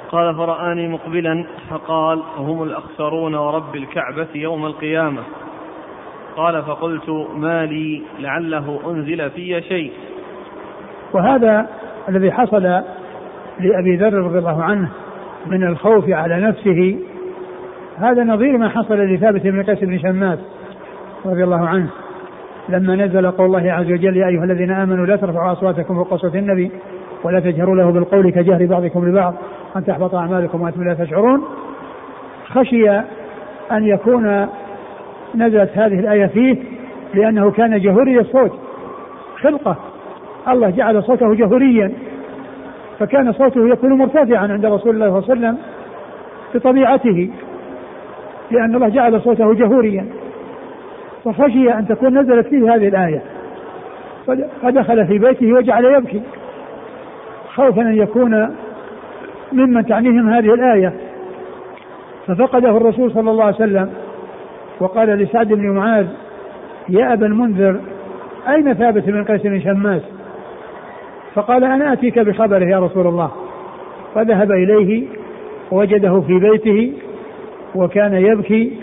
[0.08, 5.22] قال فرآني مقبلا فقال هم الأخسرون ورب الكعبة يوم القيامة.
[6.36, 9.92] قال فقلت ما لي لعله أنزل في شيء.
[11.12, 11.66] وهذا
[12.08, 12.62] الذي حصل
[13.60, 14.88] لأبي ذر رضي الله عنه
[15.46, 16.98] من الخوف على نفسه
[17.98, 20.38] هذا نظير ما حصل لثابت بن قيس بن شماس
[21.26, 21.88] رضي الله عنه
[22.68, 26.36] لما نزل قول الله عز وجل يا أيها الذين آمنوا لا ترفعوا أصواتكم فوق صوت
[26.36, 26.70] النبي
[27.24, 29.34] ولا تجهروا له بالقول كجهر بعضكم لبعض
[29.76, 31.44] أن تحبط أعمالكم وأنتم لا تشعرون
[32.46, 32.90] خشي
[33.72, 34.48] أن يكون
[35.36, 36.56] نزلت هذه الآية فيه
[37.14, 38.52] لأنه كان جهوري الصوت.
[39.40, 39.76] خلقة.
[40.48, 41.92] الله جعل صوته جهوريا.
[42.98, 45.58] فكان صوته يكون مرتفعا عند رسول الله صلى الله عليه وسلم
[46.54, 47.30] بطبيعته
[48.50, 50.06] لأن الله جعل صوته جهوريا.
[51.24, 53.22] فخشي أن تكون نزلت فيه هذه الآية.
[54.62, 56.22] فدخل في بيته وجعل يبكي.
[57.54, 58.56] خوفا أن يكون
[59.52, 60.92] ممن تعنيهم هذه الآية.
[62.26, 63.90] ففقده الرسول صلى الله عليه وسلم.
[64.80, 66.06] وقال لسعد بن معاذ
[66.88, 67.80] يا أبا المنذر
[68.48, 70.02] أين ثابت بن قيس بن شماس؟
[71.34, 73.30] فقال أنا أتيك بخبره يا رسول الله.
[74.14, 75.06] فذهب إليه
[75.70, 76.92] ووجده في بيته
[77.74, 78.76] وكان يبكي.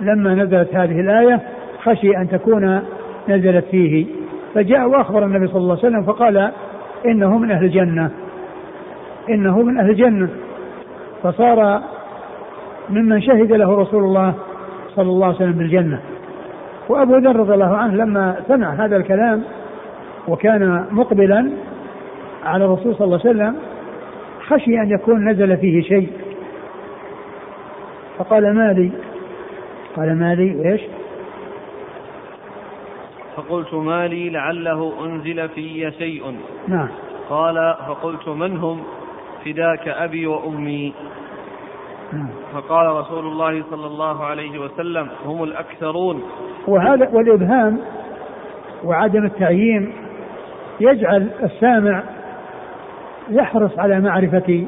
[0.00, 1.40] لما نزلت هذه الآية
[1.82, 2.82] خشي أن تكون
[3.28, 4.06] نزلت فيه.
[4.54, 6.50] فجاء وأخبر النبي صلى الله عليه وسلم فقال
[7.06, 8.10] إنه من أهل الجنة.
[9.30, 10.28] إنه من أهل الجنة.
[11.22, 11.80] فصار
[12.90, 14.34] ممن شهد له رسول الله
[14.96, 16.00] صلى الله عليه وسلم بالجنة.
[16.88, 19.42] وأبو ذر رضي الله عنه لما سمع هذا الكلام
[20.28, 21.50] وكان مقبلا
[22.44, 23.56] على الرسول صلى الله عليه وسلم
[24.46, 26.12] خشي أن يكون نزل فيه شيء.
[28.18, 28.90] فقال ما لي؟
[29.96, 30.80] قال ما لي؟ إيش؟
[33.36, 36.34] فقلت ما لي لعله أنزل في شيء.
[36.68, 36.88] نعم.
[37.30, 38.82] قال فقلت من هم؟
[39.44, 40.94] فداك أبي وأمي.
[42.52, 46.22] فقال رسول الله صلى الله عليه وسلم هم الأكثرون.
[46.66, 47.80] وهذا والإبهام
[48.84, 49.92] وعدم التعيين
[50.80, 52.02] يجعل السامع
[53.30, 54.66] يحرص على معرفة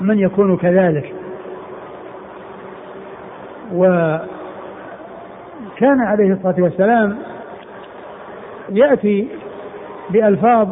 [0.00, 1.14] من يكون كذلك.
[3.74, 4.28] وكان
[6.00, 7.18] عليه الصلاة والسلام
[8.70, 9.28] يأتي
[10.10, 10.68] بألفاظ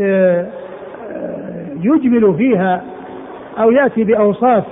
[0.00, 0.46] آه،
[1.82, 2.84] يجمل فيها
[3.58, 4.64] أو يأتي بأوصاف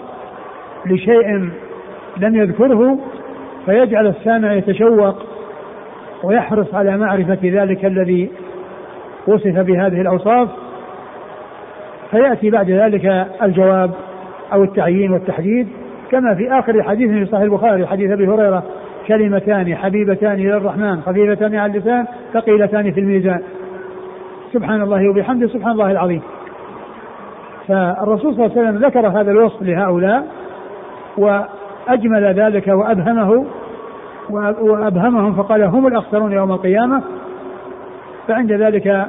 [0.87, 1.51] لشيء
[2.17, 2.99] لم يذكره
[3.67, 5.27] فيجعل السامع يتشوق
[6.23, 8.31] ويحرص على معرفة ذلك الذي
[9.27, 10.49] وصف بهذه الأوصاف.
[12.11, 13.91] فيأتي بعد ذلك الجواب
[14.53, 15.69] أو التعيين والتحديد
[16.11, 18.63] كما في آخر حديث في صحيح البخاري حديث أبي هريرة
[19.09, 23.41] كلمتان حبيبتان إلى الرحمن خفيفتان على اللسان ثقيلتان في الميزان.
[24.53, 26.23] سبحان الله وبحمده سبحان الله العظيم.
[27.71, 30.27] فالرسول صلى الله عليه وسلم ذكر هذا الوصف لهؤلاء
[31.17, 33.47] وأجمل ذلك وأبهمه
[34.61, 37.03] وأبهمهم فقال هم الأخسرون يوم القيامة.
[38.29, 39.07] فعند ذلك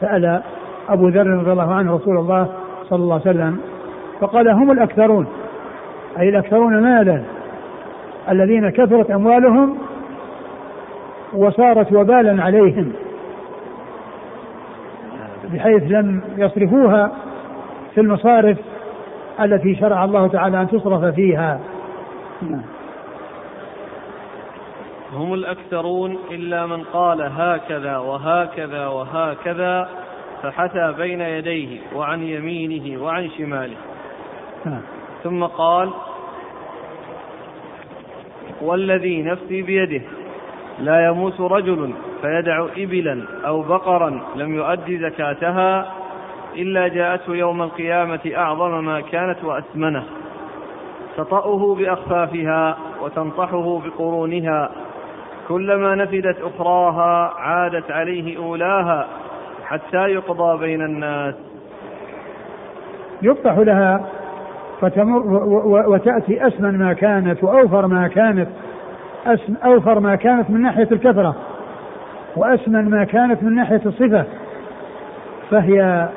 [0.00, 0.42] سأل
[0.88, 2.48] أبو ذر رضي الله عنه رسول الله
[2.82, 3.58] صلى الله عليه وسلم
[4.20, 5.26] فقال هم الأكثرون
[6.18, 7.22] أي الأكثرون مالا؟
[8.30, 9.78] الذين كثرت أموالهم
[11.32, 12.92] وصارت وبالا عليهم
[15.52, 17.12] بحيث لم يصرفوها
[17.94, 18.58] في المصارف
[19.40, 21.60] التي شرع الله تعالى أن تصرف فيها.
[25.12, 29.88] هم الأكثرون إلا من قال هكذا وهكذا وهكذا
[30.42, 33.76] فحثى بين يديه وعن يمينه وعن شماله.
[35.24, 35.90] ثم قال
[38.60, 40.02] والذي نفسي بيده
[40.80, 45.94] لا يموت رجل فيدع إبلا أو بقرا لم يؤد زكاتها
[46.56, 50.04] إلا جاءته يوم القيامة أعظم ما كانت وأثمنه.
[51.16, 54.70] تطأه بأخفافها وتنطحه بقرونها.
[55.48, 59.06] كلما نفدت أخراها عادت عليه أولاها
[59.64, 61.34] حتى يقضى بين الناس.
[63.22, 64.06] يفتح لها
[64.80, 65.22] فتمر
[65.88, 68.48] وتأتي أسمن ما كانت وأوفر ما كانت.
[69.64, 71.36] أوفر ما كانت من ناحية الكثرة
[72.36, 74.24] وأسمن ما كانت من ناحية الصفة.
[75.50, 76.08] فهي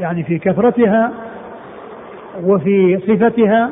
[0.00, 1.12] يعني في كثرتها
[2.44, 3.70] وفي صفتها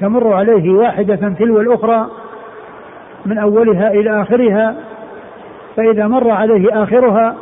[0.00, 2.06] تمر عليه واحدة تلو الأخرى
[3.26, 4.76] من أولها إلى آخرها
[5.76, 7.36] فإذا مر عليه آخرها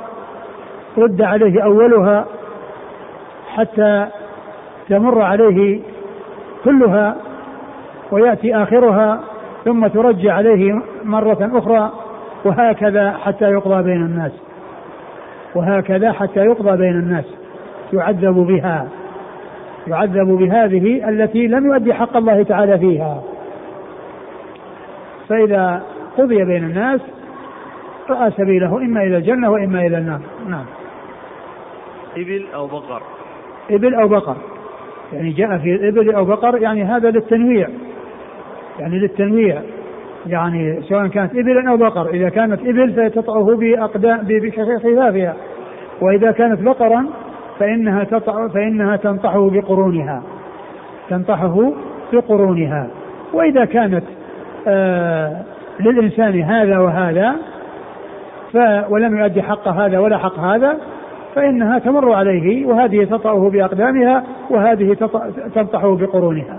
[0.99, 2.27] رد عليه أولها
[3.55, 4.07] حتى
[4.88, 5.81] تمر عليه
[6.64, 7.16] كلها
[8.11, 9.21] ويأتي آخرها
[9.64, 11.92] ثم ترجع عليه مرة أخرى
[12.45, 14.33] وهكذا حتى يقضى بين الناس.
[15.57, 17.25] وهكذا حتى يقضى بين الناس
[17.92, 18.88] يعذب بها
[19.87, 23.23] يعذب بهذه التي لم يؤدي حق الله تعالى فيها.
[25.29, 25.83] فإذا
[26.19, 27.01] قضي بين الناس
[28.11, 30.21] رأى سبيله إما إلى الجنة وإما إلى النار.
[30.49, 30.64] نعم.
[32.16, 33.03] إبل أو بقر.
[33.71, 34.37] إبل أو بقر.
[35.12, 37.69] يعني جاء في إبل أو بقر يعني هذا للتنويع.
[38.79, 39.62] يعني للتنويع.
[40.27, 45.35] يعني سواء كانت إبلا أو بقر إذا كانت إبل فتطعه بأقدام بخفافها.
[46.01, 47.07] وإذا كانت بقرا
[47.59, 50.23] فإنها تطع فإنها تنطحه بقرونها.
[51.09, 51.73] تنطحه
[52.12, 52.87] بقرونها.
[53.33, 54.05] وإذا كانت
[54.69, 55.43] آه
[55.81, 57.35] للإنسان هذا وهذا
[58.53, 58.57] ف
[58.91, 60.79] ولم يؤدي حق هذا ولا حق هذا
[61.35, 64.97] فإنها تمر عليه وهذه تطأه بأقدامها وهذه
[65.55, 66.59] تنطحه بقرونها.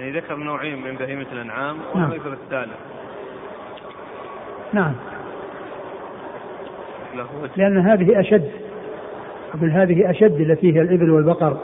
[0.00, 2.12] يعني ذكر نوعين من بهيمة الأنعام نعم.
[2.12, 2.76] يذكر الثالث
[4.72, 4.92] نعم.
[7.56, 8.50] لأن هذه أشد
[9.54, 11.56] أقول هذه أشد التي هي الإبل والبقر.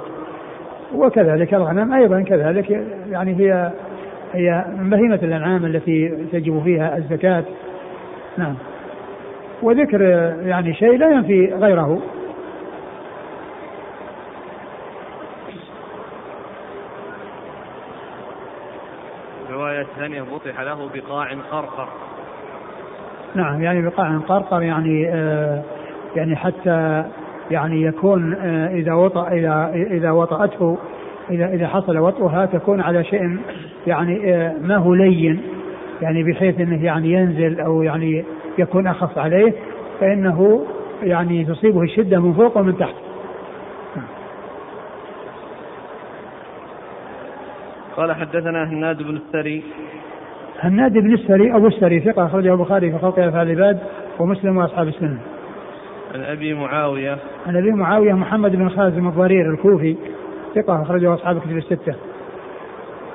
[0.95, 2.71] وكذلك الغنم أيضا كذلك
[3.11, 3.73] يعني هي
[4.33, 7.45] هي من بهيمة الأنعام التي تجب فيها الزكاة.
[8.39, 8.55] نعم.
[9.63, 10.03] وذكر
[10.47, 12.03] يعني شيء لا ينفي غيره.
[19.77, 21.89] رواية ثانية بطح له بقاع قرقر
[23.35, 25.63] نعم يعني بقاع قرقر يعني آه
[26.17, 27.05] يعني حتى
[27.51, 30.79] يعني يكون آه إذا وطأ إذا إذا وطأته
[31.31, 33.39] إذا إذا حصل وطئها تكون على شيء
[33.87, 35.41] يعني آه ما هو لين
[36.03, 38.25] يعني بحيث إنه يعني ينزل أو يعني
[38.59, 39.53] يكون أخف عليه
[40.01, 40.67] فإنه
[41.03, 43.06] يعني تصيبه الشدة من فوق ومن تحت.
[47.97, 49.63] قال حدثنا هناد بن السري
[50.61, 53.79] هناد بن السري أبو السري ثقة أخرجه البخاري في خلق افعال العباد
[54.19, 55.19] ومسلم وأصحاب السنة.
[56.15, 59.97] عن أبي معاوية عن أبي معاوية محمد بن خازم الضرير الكوفي
[60.55, 61.95] ثقة أخرجه أصحاب الكتب الستة.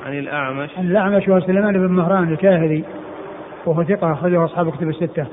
[0.06, 2.84] عن الأعمش عن الأعمش وهو سليمان بن مهران الكاهلي
[3.66, 5.26] وهو ثقة أخرجه أصحاب الكتب الستة.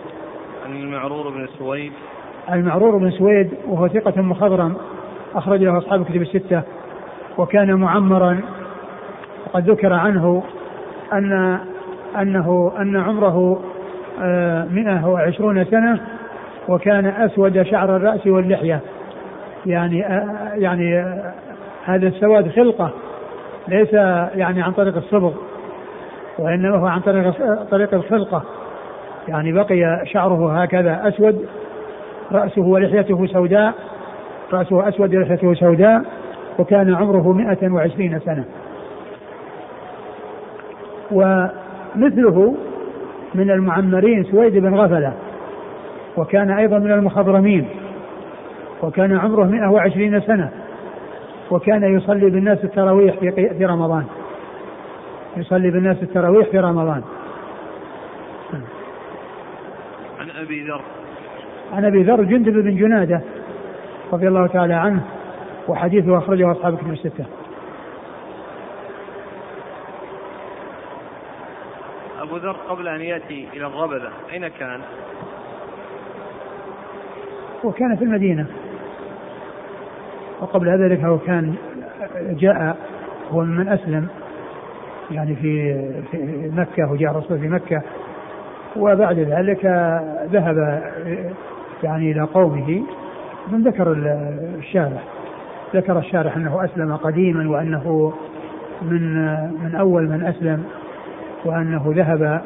[0.67, 1.93] عن المعرور بن سويد
[2.53, 4.77] المعرور بن سويد وهو ثقة مخضرم
[5.35, 6.63] أخرج له أصحاب الكتب الستة
[7.39, 8.41] وكان معمرا
[9.49, 10.43] وقد ذكر عنه
[11.13, 11.59] أن
[12.21, 13.61] أنه أن عمره
[14.23, 16.01] آه، مئة وعشرون سنة
[16.69, 18.81] وكان أسود شعر الرأس واللحية.
[19.67, 21.33] يعني آه، يعني آه،
[21.85, 22.91] هذا السواد خلقة
[23.69, 23.93] ليس
[24.35, 25.33] يعني عن طريق الصبغ
[26.39, 27.35] وإنما هو عن طريق
[27.71, 28.43] طريق الخلقة.
[29.29, 31.47] يعني بقي شعره هكذا أسود
[32.33, 33.75] رأسه ولحيته سوداء
[34.53, 36.03] رأسه أسود ولحيته سوداء
[36.59, 38.45] وكان عمره مئة وعشرين سنة.
[41.11, 42.57] ومثله
[43.35, 45.13] من المعمرين سويد بن غفلة
[46.17, 47.69] وكان أيضا من المخضرمين
[48.83, 50.51] وكان عمره مئة وعشرين سنة
[51.51, 53.15] وكان يصلي بالناس التراويح
[53.59, 54.05] في رمضان.
[55.37, 57.03] يصلي بالناس التراويح في رمضان.
[60.21, 60.81] عن أبي ذر.
[61.73, 63.21] عن أبي ذر جندب بن جنادة
[64.13, 65.01] رضي الله تعالى عنه
[65.69, 67.25] وحديثه أخرجه أصحاب الكتب الستة.
[72.29, 74.81] أبو ذر قبل أن يأتي إلى الربذه أين كان؟
[77.65, 78.47] وكان في المدينة.
[80.41, 81.55] وقبل ذلك هو كان
[82.31, 82.77] جاء
[83.31, 84.09] هو من أسلم
[85.11, 87.83] يعني في في مكة وجاء الرسول في مكة.
[88.77, 89.65] وبعد ذلك
[90.33, 90.83] ذهب
[91.83, 92.83] يعني إلى قومه.
[93.53, 93.93] من ذكر
[94.59, 95.03] الشارح
[95.75, 98.13] ذكر الشارح أنه أسلم قديما وأنه
[98.83, 99.25] من
[99.65, 100.65] من أول من أسلم.
[101.49, 102.43] وأنه ذهب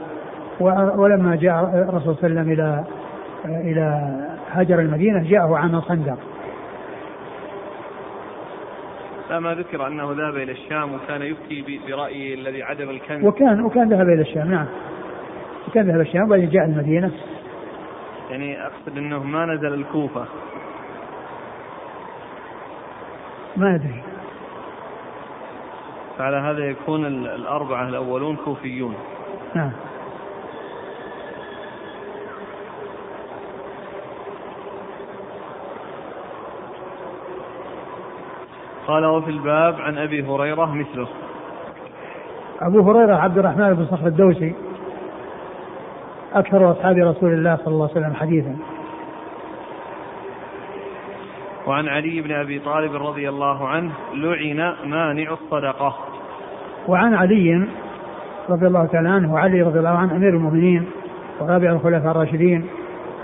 [0.98, 2.84] ولما جاء الرسول صلى الله عليه وسلم إلى
[3.44, 4.16] إلى
[4.50, 6.18] هجر المدينة جاءه عام الخندق.
[9.30, 13.24] ما ذكر أنه ذهب إلى الشام وكان يفتي برايه الذي عدم الكنز.
[13.24, 14.66] وكان وكان ذهب إلى الشام نعم.
[15.68, 17.10] وكان ذهب إلى الشام وبعدين جاء المدينة.
[18.30, 20.24] يعني أقصد أنه ما نزل الكوفة.
[23.56, 24.11] ما أدري.
[26.18, 28.94] فعلى هذا يكون الأربعة الأولون كوفيون
[29.54, 29.72] نعم
[38.86, 41.08] قال وفي الباب عن أبي هريرة مثله.
[42.60, 44.54] أبو هريرة عبد الرحمن بن صخر الدوسي
[46.34, 48.56] أكثر أصحاب رسول الله صلى الله عليه وسلم حديثا.
[51.72, 55.96] وعن علي بن أبي طالب رضي الله عنه لعن مانع الصدقة.
[56.88, 57.66] وعن علي
[58.48, 60.84] رضي الله تعالى عنه وعلي رضي الله عنه أمير المؤمنين
[61.40, 62.66] ورابع الخلفاء الراشدين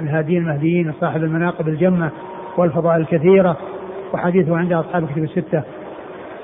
[0.01, 2.11] الهاديين المهديين صاحب المناقب الجمة
[2.57, 3.57] والفضائل الكثيرة
[4.13, 5.63] وحديثه عند أصحاب الكتب الستة.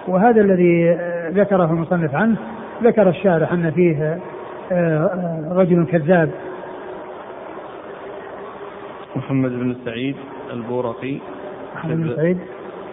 [0.08, 0.98] وهذا الذي
[1.40, 2.36] ذكره المصنف عنه
[2.82, 4.18] ذكر الشارح أن فيه
[4.72, 6.30] آه، رجل كذاب.
[9.16, 10.16] محمد بن سعيد
[10.52, 11.18] البورقي.
[11.84, 12.38] محمد سعيد.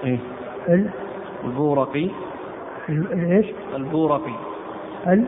[0.04, 0.20] إيه.
[1.44, 2.10] البورقي.
[3.14, 4.34] إيش؟ البورقي.
[5.08, 5.26] ال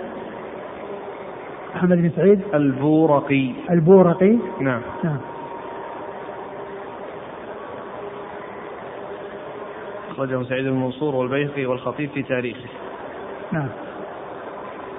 [1.75, 2.41] محمد بن سعيد.
[2.53, 3.51] البورقي.
[3.69, 4.37] البورقي.
[4.59, 4.81] نعم.
[5.03, 5.17] نعم.
[10.09, 12.69] أخرجه سعيد بن منصور والبيهقي والخطيب في تاريخه.
[13.51, 13.69] نعم.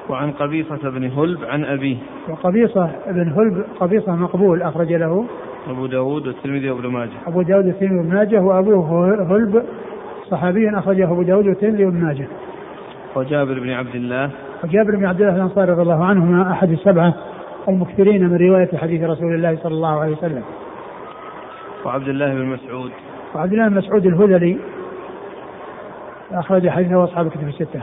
[0.09, 1.97] وعن قبيصة بن هلب عن أبيه.
[2.29, 5.27] وقبيصة بن هلب قبيصة مقبول أخرج له.
[5.71, 7.11] أبو داود والترمذي وابن ماجه.
[7.27, 9.65] أبو داود والترمذي وابن ماجه وأبوه هلب
[10.31, 12.27] صحابي أخرجه أبو داود والترمذي وابن ماجه.
[13.17, 14.31] وجابر بن عبد الله.
[14.65, 17.15] وجابر بن عبد الله الأنصاري رضي الله عنهما أحد السبعة
[17.69, 20.43] المكثرين من رواية حديث رسول الله صلى الله عليه وسلم.
[21.85, 22.91] وعبد الله بن مسعود.
[23.35, 24.59] وعبد الله بن مسعود الهذلي
[26.33, 27.83] أخرج حديثه أصحاب الكتب الستة.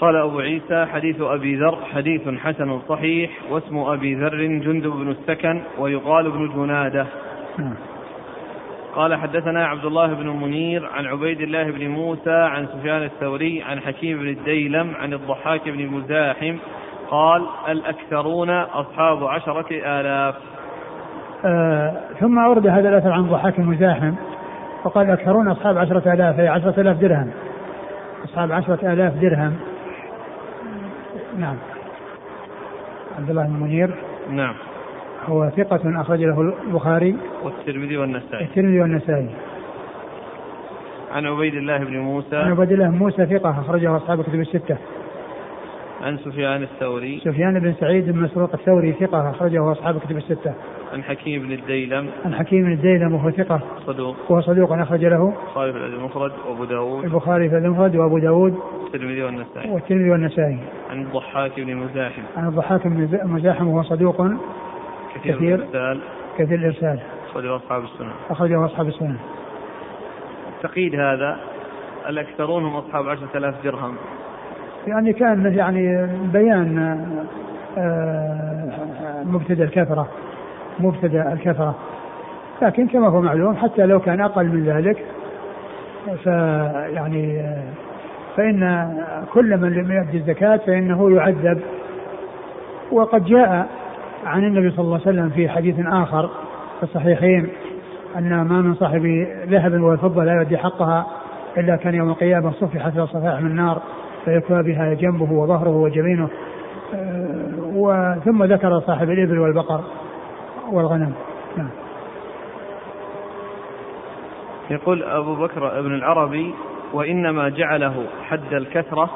[0.00, 5.62] قال أبو عيسى حديث أبي ذر حديث حسن صحيح واسم أبي ذر جندب بن السكن
[5.78, 7.06] ويقال ابن جنادة.
[7.58, 7.74] نعم.
[8.94, 13.80] قال حدثنا عبد الله بن منير عن عبيد الله بن موسى عن سفيان الثوري عن
[13.80, 16.56] حكيم بن الديلم عن الضحاك بن مزاحم
[17.10, 20.34] قال الأكثرون أصحاب عشرة آلاف.
[21.44, 24.14] آه ثم أورد هذا الأثر عن ضحاك المزاحم
[24.84, 27.30] وقال الأكثرون أصحاب عشرة آلاف أي عشرة آلاف درهم.
[28.24, 29.69] أصحاب عشرة آلاف درهم.
[31.40, 31.56] نعم.
[33.18, 33.94] عبد الله بن منير.
[34.30, 34.54] نعم.
[35.26, 37.16] هو ثقة أخرج له البخاري.
[37.42, 38.44] والترمذي والنسائي.
[38.44, 39.30] الترمذي والنسائي.
[41.12, 42.36] عن عبيد الله بن موسى.
[42.36, 44.76] عن عبيد الله بن موسى ثقة أخرجه أصحاب الكتب الستة.
[46.02, 47.20] عن سفيان الثوري.
[47.24, 50.54] سفيان بن سعيد بن مسروق الثوري ثقة أخرجه أصحاب الكتب الستة.
[50.92, 52.06] عن حكيم بن الديلم.
[52.24, 53.60] عن حكيم بن الديلم وهو ثقة.
[53.86, 54.16] صدوق.
[54.28, 57.04] وهو صدوق أخرج له البخاري في الأدب المفرد وأبو داود.
[57.04, 58.58] البخاري في المفرد وأبو داود.
[58.86, 59.70] الترمذي والنسائي.
[59.70, 60.58] والترمذي والنسائي.
[60.90, 62.22] عن الضحاك بن مزاحم.
[62.36, 64.16] عن الضحاك بن مزاحم وهو صدوق
[65.14, 65.54] كثير, كثير.
[65.54, 66.00] الإرسال.
[66.38, 66.98] كثير الإرسال.
[67.30, 68.12] أخرجه أصحاب السنة.
[68.30, 69.16] أخرجه أصحاب السنة.
[70.62, 71.40] تقييد هذا
[72.08, 73.94] الأكثرون هم أصحاب عشرة آلاف درهم.
[74.86, 76.98] يعني كان يعني بيان
[77.78, 80.08] آه، مبتدأ الكثرة
[80.82, 81.74] مبتدأ الكثرة.
[82.62, 85.04] لكن كما هو معلوم حتى لو كان أقل من ذلك
[86.24, 87.42] فيعني
[88.36, 88.92] فإن
[89.32, 91.60] كل من لم يؤدي الزكاة فإنه يعذب.
[92.92, 93.68] وقد جاء
[94.26, 96.30] عن النبي صلى الله عليه وسلم في حديث آخر
[96.76, 97.48] في الصحيحين
[98.18, 101.06] أن ما من صاحب ذهب وفضة لا يؤدي حقها
[101.58, 103.82] إلا كان يوم القيامة صفحت له صفائح من نار
[104.24, 106.28] فيكوى بها جنبه وظهره وجبينه.
[107.74, 109.80] وثم ذكر صاحب الإبل والبقر.
[110.72, 111.12] والغنم.
[111.56, 111.70] نعم.
[114.70, 116.54] يقول أبو بكر ابن العربي
[116.92, 119.10] وإنما جعله حد الكثرة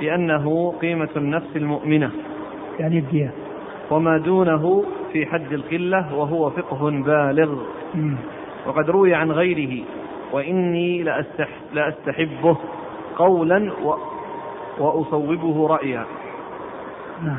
[0.00, 2.10] لأنه قيمة النفس المؤمنة.
[2.78, 3.30] يعني الدية.
[3.90, 7.62] وما دونه في حد القلة وهو فقه بالغ.
[7.94, 8.16] مم.
[8.66, 9.84] وقد روي عن غيره
[10.32, 12.56] وإني لأستح لأستحبه
[13.16, 13.94] قولا و
[14.78, 16.04] وأصوبه رأيا.
[17.24, 17.38] نعم.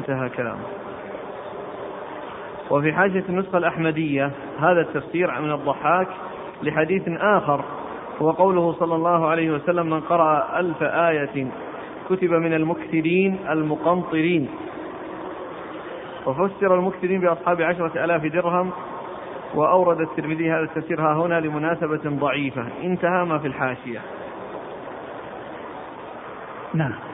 [0.00, 0.83] انتهى كلامه.
[2.70, 6.08] وفي حاجة النسخة الأحمدية هذا التفسير من الضحاك
[6.62, 7.64] لحديث آخر
[8.22, 11.46] هو قوله صلى الله عليه وسلم من قرأ ألف آية
[12.10, 14.48] كتب من المكثرين المقنطرين.
[16.26, 18.70] وفسر المكثرين بأصحاب عشرة آلاف درهم
[19.54, 24.00] وأورد الترمذي هذا التفسير ها هنا لمناسبة ضعيفة انتهى ما في الحاشية.
[26.74, 27.13] نعم.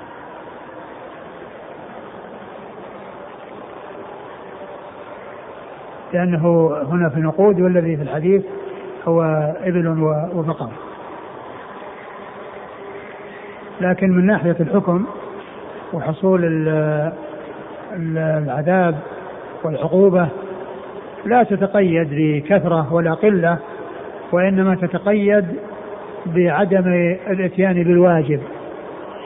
[6.13, 8.43] لأنه هنا في نقود والذي في الحديث
[9.09, 9.23] هو
[9.65, 9.89] إبل
[10.35, 10.71] وبقر.
[13.81, 15.07] لكن من ناحية الحكم
[15.93, 16.41] وحصول
[17.97, 18.99] العذاب
[19.65, 20.29] والعقوبة
[21.25, 23.59] لا تتقيد بكثرة ولا قلة
[24.33, 25.47] وإنما تتقيد
[26.27, 26.87] بعدم
[27.31, 28.41] الإتيان بالواجب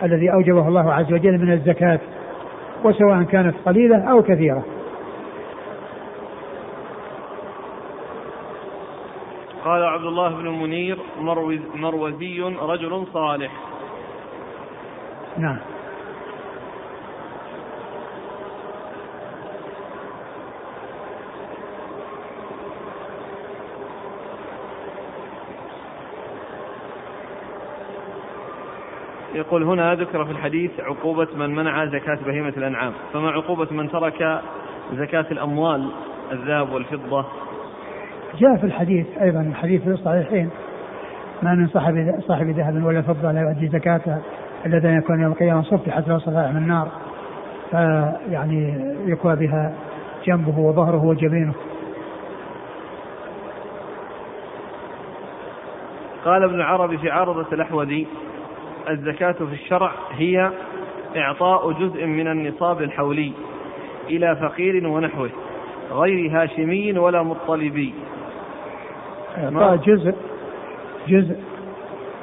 [0.03, 1.99] الذي أوجبه الله عز وجل من الزكاة
[2.85, 4.65] وسواء كانت قليلة أو كثيرة
[9.65, 13.53] قال عبد الله بن منير مروز مروزي رجل صالح.
[15.39, 15.59] نعم.
[29.35, 34.43] يقول هنا ذكر في الحديث عقوبة من منع زكاة بهيمة الأنعام فما عقوبة من ترك
[34.93, 35.91] زكاة الأموال
[36.33, 37.25] الذهب والفضة
[38.39, 40.51] جاء في الحديث أيضا الحديث في الصحيحين.
[41.43, 44.19] ما من صاحب صاحب ذهب ولا فضة لا يؤدي زكاته
[44.67, 46.89] إلا ان يكون يوم القيامة صفحت له صفائح من النار.
[47.71, 49.75] فيعني يكوى بها
[50.27, 51.55] جنبه وظهره وجبينه.
[56.25, 58.07] قال ابن العربي في عارضة الأحوذي
[58.91, 60.51] الزكاة في الشرع هي
[61.17, 63.33] إعطاء جزء من النصاب الحولي
[64.11, 65.31] إلى فقير ونحوه
[65.93, 67.95] غير هاشمي ولا مطلبي.
[69.39, 70.15] إعطاء جزء
[71.09, 71.37] جزء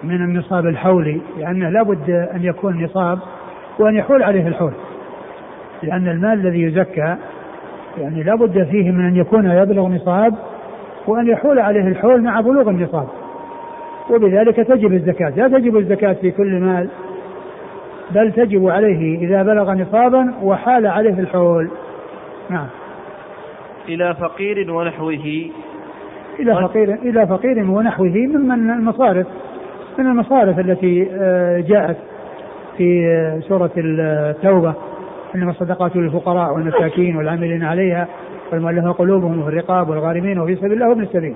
[0.04, 3.20] من النصاب الحولي لأنه لابد أن يكون نصاب
[3.80, 4.74] وأن يحول عليه الحول.
[5.84, 7.16] لأن المال الذي يزكى
[7.98, 10.36] يعني لابد فيه من أن يكون يبلغ نصاب
[11.08, 13.08] وأن يحول عليه الحول مع بلوغ النصاب.
[14.10, 15.30] وبذلك تجب الزكاة.
[15.30, 16.90] لا تجب الزكاة في كل مال
[18.12, 21.70] بل تجب عليه إذا بلغ نصابا وحال عليه الحول.
[22.50, 22.68] نعم.
[23.90, 25.50] إلى فقير ونحوه
[26.40, 29.28] إلى فقير إلى فقير ونحوه ممن المصارف
[29.98, 31.98] من المصارف التي آه، جاءت
[32.78, 34.74] في آه، سورة التوبة
[35.36, 38.08] إنما الصدقات للفقراء والمساكين والعاملين عليها
[38.52, 41.36] والمؤلفة قلوبهم وفي الرقاب والغارمين وفي سبيل الله وابن السبيل.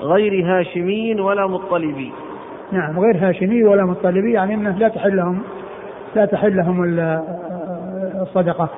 [0.00, 2.12] غير هاشمي ولا مطلبي.
[2.72, 5.42] نعم غير هاشمي ولا مطلبي يعني إنه لا تحل لهم
[6.16, 6.84] لا تحل لهم
[8.22, 8.68] الصدقة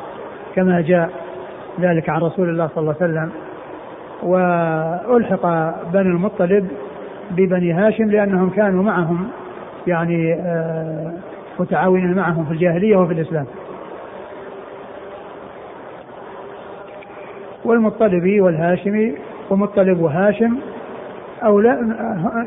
[0.54, 1.10] كما جاء
[1.80, 3.30] ذلك عن رسول الله صلى الله عليه وسلم
[4.22, 5.46] وألحق
[5.92, 6.68] بني المطلب
[7.30, 9.28] ببني هاشم لأنهم كانوا معهم
[9.86, 11.12] يعني آه،
[11.58, 13.46] متعاونين معهم في الجاهلية وفي الإسلام.
[17.64, 19.14] والمطلبي والهاشمي
[19.50, 20.56] ومطلب وهاشم
[21.44, 21.96] أولا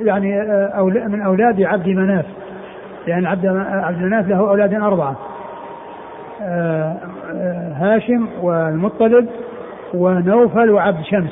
[0.02, 2.26] يعني آه، أولا من أولاد عبد مناف
[3.08, 5.16] لأن عبد عبد مناف له أولاد أربعة
[6.42, 6.98] آه،
[7.76, 9.28] هاشم والمطلب
[9.94, 11.32] ونوفل وعبد شمس.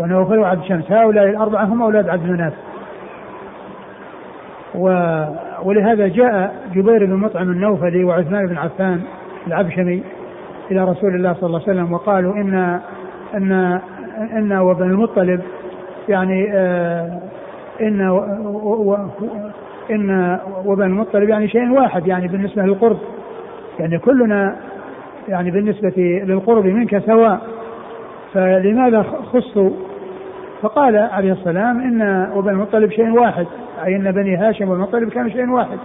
[0.00, 0.92] ونوفل وعبد شمس.
[0.92, 2.52] هؤلاء الأربعة هم أولاد عبد مناف
[4.74, 4.88] و
[5.64, 9.00] ولهذا جاء جبير بن مطعم النوفلي وعثمان بن عفان
[9.46, 10.02] العبشمي
[10.70, 12.80] إلى رسول الله صلى الله عليه وسلم وقالوا إن
[13.34, 13.80] إن
[14.36, 15.40] إن وبن المطلب
[16.08, 17.20] يعني آه
[17.80, 18.96] إن و
[19.90, 22.98] إن وبن المطلب يعني شيء واحد يعني بالنسبة للقرب.
[23.80, 24.56] يعني كلنا
[25.28, 27.40] يعني بالنسبة للقرب منك سواء
[28.34, 29.70] فلماذا خصوا
[30.62, 33.46] فقال عليه السلام إن وبن المطلب شيء واحد
[33.84, 35.78] أي إن بني هاشم والمطلب كانوا شيء واحد.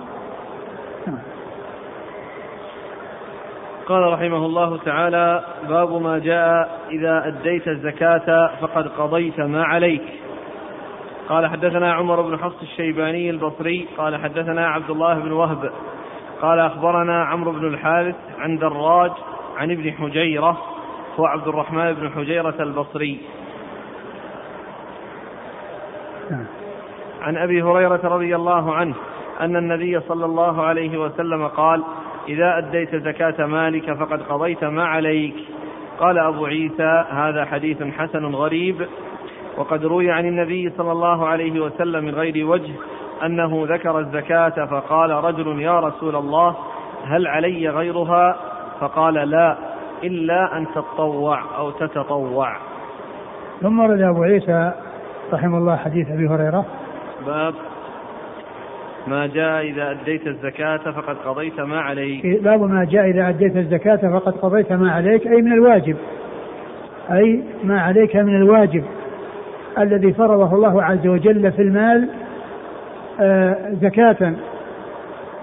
[3.86, 10.04] قال رحمه الله تعالى باب ما جاء إذا أديت الزكاة فقد قضيت ما عليك.
[11.30, 15.72] قال حدثنا عمر بن حفص الشيباني البصري قال حدثنا عبد الله بن وهب
[16.42, 19.12] قال أخبرنا عمرو بن الحارث عن دراج
[19.58, 20.58] عن ابن حجيرة
[21.20, 23.22] هو عبد الرحمن بن حجيرة البصري.
[27.22, 28.96] عن أبي هريرة رضي الله عنه
[29.40, 31.84] أن النبي صلى الله عليه وسلم قال
[32.28, 35.36] إذا أديت زكاة مالك فقد قضيت ما عليك
[36.00, 38.88] قال أبو عيسى هذا حديث حسن غريب
[39.58, 42.74] وقد روي عن النبي صلى الله عليه وسلم من غير وجه
[43.26, 46.56] أنه ذكر الزكاة فقال رجل يا رسول الله
[47.06, 48.36] هل علي غيرها؟
[48.80, 49.58] فقال لا
[50.04, 52.58] إلا أن تتطوع أو تتطوع.
[53.62, 54.72] ثم ورد أبو عيسى
[55.34, 56.66] رحمه الله حديث أبي هريرة.
[57.26, 57.54] باب
[59.08, 62.44] ما جاء إذا أديت الزكاة فقد قضيت ما عليك.
[62.44, 65.98] باب ما جاء إذا أديت الزكاة فقد قضيت ما عليك أي من الواجب.
[67.12, 68.84] أي ما عليك من الواجب
[69.78, 72.10] الذي فرضه الله عز وجل في المال
[73.82, 74.34] زكاة.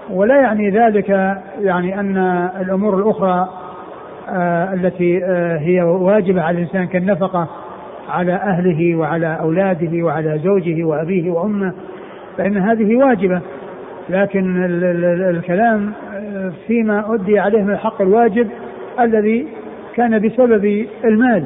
[0.09, 1.09] ولا يعني ذلك
[1.61, 2.17] يعني أن
[2.61, 3.49] الأمور الأخرى
[4.29, 7.47] آه التي آه هي واجبة على الإنسان كالنفقة
[8.09, 11.73] على أهله وعلى أولاده وعلى زوجه وأبيه وأمه
[12.37, 13.41] فإن هذه واجبة.
[14.09, 14.63] لكن
[15.29, 15.91] الكلام
[16.67, 18.47] فيما أدي عليه من الحق الواجب
[18.99, 19.47] الذي
[19.95, 21.45] كان بسبب المال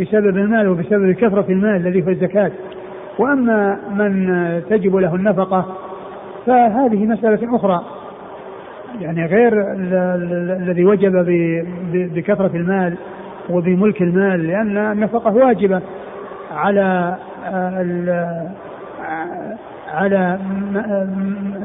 [0.00, 2.50] بسبب المال وبسبب كثرة المال الذي في الزكاة.
[3.18, 5.66] وأما من تجب له النفقة
[6.46, 7.84] فهذه مسألة أخرى.
[9.00, 9.72] يعني غير
[10.62, 11.12] الذي وجب
[11.92, 12.96] بكثرة المال
[13.50, 15.80] وبملك المال لأن النفقة واجبة
[16.56, 17.16] على
[19.94, 20.38] على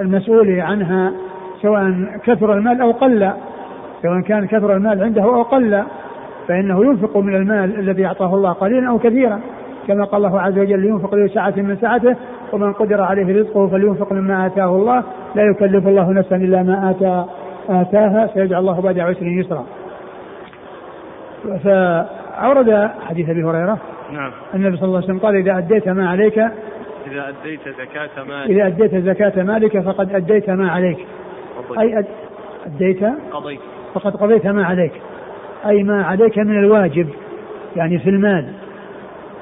[0.01, 1.11] المسؤول عنها
[1.61, 1.93] سواء
[2.23, 3.31] كثر المال أو قل
[4.01, 5.83] سواء كان كثر المال عنده أو قل
[6.47, 9.39] فإنه ينفق من المال الذي أعطاه الله قليلا أو كثيرا.
[9.87, 12.15] كما قال الله عز وجل لينفق له سعة من سعته
[12.53, 15.03] ومن قدر عليه رزقه فلينفق مما آتاه الله.
[15.35, 17.25] لا يكلف الله نفسا إلا ما آتى
[17.69, 19.65] آتاها سيجعل الله بعد عسر يسرا.
[21.63, 23.77] فأورد حديث أبي هريرة
[24.13, 24.31] نعم.
[24.55, 26.37] النبي صلى الله عليه وسلم قال إذا أديت ما عليك
[27.11, 28.49] إذا أديت زكاة مالك.
[28.49, 30.97] إذا أديت زكاة مالك فقد أديت ما عليك.
[31.57, 31.79] قضيت.
[31.79, 32.05] أي
[32.65, 33.59] أديت؟ قضيت.
[33.93, 34.91] فقد قضيت ما عليك.
[35.65, 37.07] أي ما عليك من الواجب
[37.75, 38.53] يعني في المال.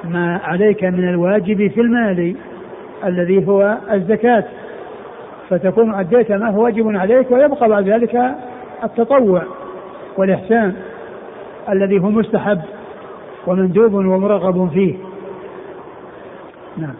[0.04, 2.36] ما عليك من الواجب في المال
[3.04, 4.44] الذي هو الزكاة.
[5.50, 8.36] فتكون أديت ما هو واجب عليك ويبقى بعد ذلك
[8.84, 9.44] التطوع
[10.18, 10.76] والإحسان
[11.70, 12.62] الذي هو مستحب
[13.48, 14.96] ومندوب ومرغب فيه.
[16.78, 16.96] نعم.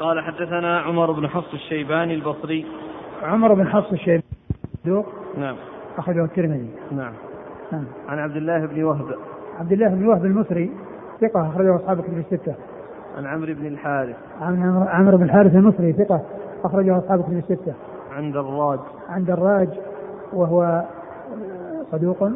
[0.00, 2.66] قال حدثنا عمر بن حفص الشيباني البصري.
[3.22, 4.22] عمر بن حفص الشيباني.
[5.38, 5.56] نعم.
[5.98, 6.70] أخرجه الترمذي.
[6.92, 7.12] نعم.
[7.72, 7.84] نعم.
[8.08, 9.06] عن عبد الله بن وهب.
[9.60, 10.70] عبد الله بن وهب المصري
[11.20, 12.54] ثقة أخرجه أصحاب كتب الستة.
[13.16, 14.16] عن عمرو بن الحارث.
[14.40, 16.22] عن عمرو بن الحارث المصري ثقة
[16.64, 17.74] أخرجه أصحاب كتب الستة.
[18.12, 18.78] عن دراج.
[19.08, 19.68] عن دراج
[20.32, 20.84] وهو
[21.92, 22.30] صدوق.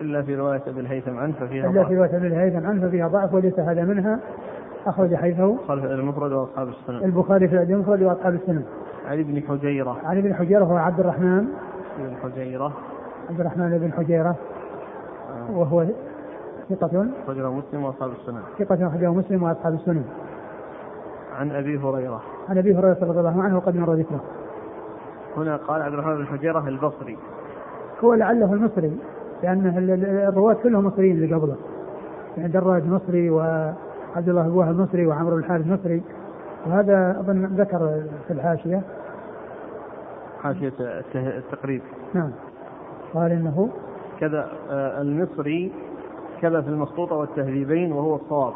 [0.00, 3.34] إلا في رواية أبي الهيثم عنه ففيها إلا في رواية أبي الهيثم عنه ففيها ضعف
[3.34, 4.20] وليس هذا منها.
[4.86, 7.04] أخرج حيثه خلف المفرد وأصحاب السنن.
[7.04, 8.64] البخاري في الأدب المفرد وأصحاب السنن.
[9.06, 9.96] عن ابن حجيرة.
[10.04, 11.46] عن ابن حجيرة هو عبد الرحمن.
[11.98, 12.72] بن حجيرة.
[13.30, 14.36] عبد الرحمن بن حجيرة.
[15.52, 15.86] وهو
[16.70, 17.06] ثقة.
[17.24, 18.40] أخرجه مسلم وأصحاب السنن.
[18.58, 20.04] ثقة أخرجه مسلم وأصحاب السنن.
[21.38, 22.22] عن أبي هريرة.
[22.48, 24.20] عن أبي هريرة رضي الله عنه وقد مر ذكره.
[25.36, 27.18] هنا قال عبد الرحمن بن حجيرة البصري.
[28.04, 28.98] هو لعله المصري
[29.42, 29.88] لأن
[30.28, 31.56] الرواة كلهم مصريين اللي قبله.
[32.36, 36.02] يعني دراج مصري وعبد الله بن وهب مصري وعمرو بن الحارث مصري
[36.66, 38.82] وهذا أظن ذكر في الحاشية.
[40.42, 40.72] حاشية
[41.14, 41.82] التقريب.
[42.14, 42.30] نعم.
[43.14, 43.68] قال إنه
[44.20, 45.72] كذا آه، المصري
[46.40, 48.52] كذا في المخطوطة والتهذيبين وهو الصواب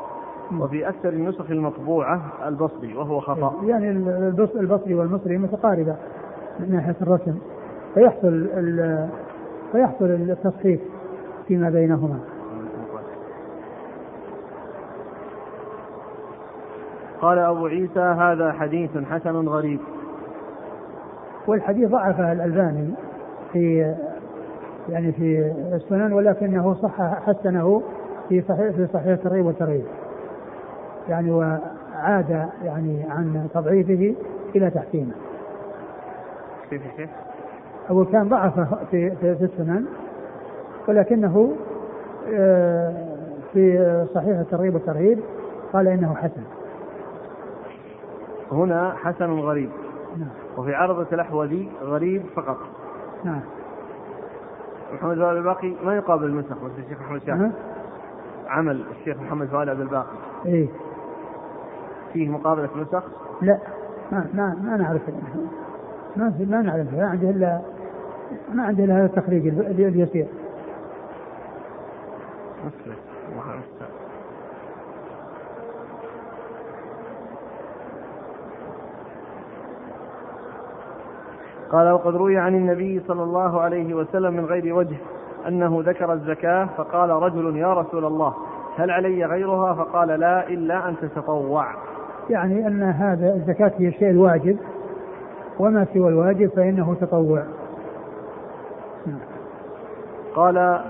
[0.61, 3.54] وفي أكثر النسخ المطبوعة البصري وهو خطأ.
[3.66, 3.90] يعني
[4.61, 5.96] البصري والمصري متقاربة
[6.61, 7.38] من ناحية الرسم.
[7.94, 8.48] فيحصل
[9.72, 10.80] فيحصل التصحيح
[11.48, 12.18] فيما بينهما.
[17.20, 19.80] قال أبو عيسى هذا حديث حسن غريب.
[21.46, 22.94] والحديث ضعفه الألباني
[23.52, 23.94] في
[24.89, 27.83] يعني في السنن ولكنه صح حسنه
[28.28, 29.85] في صحيح في صحيح الترغيب والترغيب.
[31.09, 34.14] يعني وعاد يعني عن تضعيفه
[34.57, 35.12] إلى تحسينه
[36.70, 37.11] كيف كيف؟
[37.91, 39.87] أول كان ضعفه في في, في السنن
[40.89, 41.53] ولكنه
[42.35, 42.95] آه،
[43.53, 45.18] في صحيح الترغيب والترهيب
[45.72, 46.43] قال إنه حسن.
[48.53, 49.70] هنا حسن غريب.
[50.18, 50.28] نعم.
[50.59, 52.57] وفي عرضة الأحوذي غريب فقط.
[53.24, 53.41] نعم.
[54.93, 57.51] محمد فؤاد الباقي ما يقابل النسخ بس الشيخ محمد شاكر.
[58.49, 60.16] عمل الشيخ محمد فؤاد عبد الباقي.
[60.47, 60.68] إيه.
[62.12, 63.03] فيه مقابلة نسخ؟
[63.43, 63.59] لا.
[64.12, 65.03] ما ما ما نعرف.
[66.16, 66.95] ما في ما نعرف.
[66.95, 67.61] ما عنده الا
[68.55, 70.26] ما عنده إلا هذا التخريج اليسير
[72.66, 72.97] مسلم
[81.72, 84.96] قال وقد روي عن النبي صلى الله عليه وسلم من غير وجه
[85.48, 88.34] أنه ذكر الزكاة فقال رجل يا رسول الله
[88.76, 91.66] هل علي غيرها؟ فقال لا إلا أن تتطوع.
[92.30, 94.56] يعني أن هذا الزكاة هي الشيء الواجب
[95.58, 97.42] وما سوى الواجب فإنه تطوع.
[100.34, 100.80] قال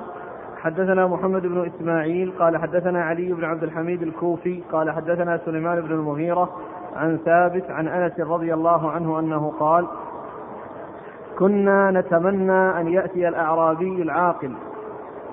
[0.56, 5.92] حدثنا محمد بن إسماعيل قال حدثنا علي بن عبد الحميد الكوفي قال حدثنا سليمان بن
[5.92, 6.50] المغيرة
[6.96, 9.86] عن ثابت عن أنس رضي الله عنه أنه قال
[11.41, 14.53] كنا نتمنى أن يأتي الأعرابي العاقل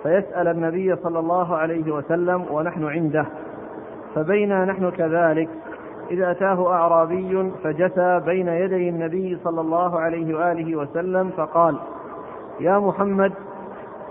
[0.03, 3.25] فيسأل النبي صلى الله عليه وسلم ونحن عنده
[4.15, 5.49] فبينا نحن كذلك
[6.11, 11.77] إذا أتاه أعرابي فجثى بين يدي النبي صلى الله عليه وآله وسلم فقال
[12.59, 13.33] يا محمد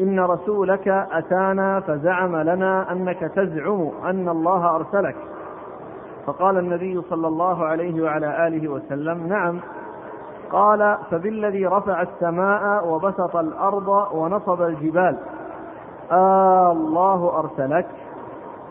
[0.00, 5.16] إن رسولك أتانا فزعم لنا أنك تزعم أن الله أرسلك.
[6.26, 9.60] فقال النبي صلى الله عليه وعلى آله وسلم نعم.
[10.52, 15.16] قال فبالذي رفع السماء وبسط الأرض ونصب الجبال.
[16.12, 17.86] آه الله أرسلك.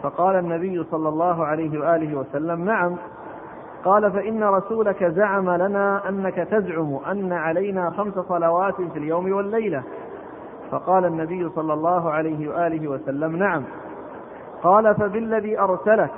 [0.03, 2.95] فقال النبي صلى الله عليه وآله وسلم نعم.
[3.85, 9.83] قال فإن رسولك زعم لنا أنك تزعم أن علينا خمس صلوات في اليوم والليلة.
[10.71, 13.63] فقال النبي صلى الله عليه وآله وسلم نعم.
[14.63, 16.11] قال فبالذي أرسلك.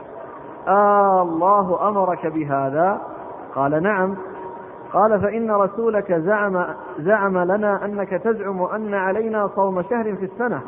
[0.67, 3.01] آه الله أمرك بهذا؟
[3.55, 4.15] قال نعم.
[4.93, 6.65] قال فإن رسولك زعم
[6.99, 10.61] زعم لنا أنك تزعم أن علينا صوم شهر في السنة.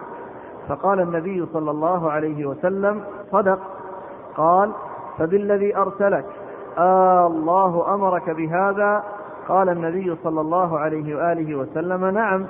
[0.67, 3.01] فقال النبي صلى الله عليه وسلم
[3.31, 3.59] صدق.
[4.37, 4.71] قال
[5.17, 6.25] فبالذي أرسلك
[6.77, 9.03] آه الله أمرك بهذا؟
[9.47, 12.45] قال النبي صلى الله عليه وآله وسلم نعم.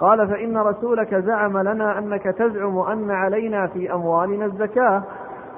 [0.00, 5.02] قال فإن رسولك زعم لنا أنك تزعم أن علينا في أموالنا الزكاة.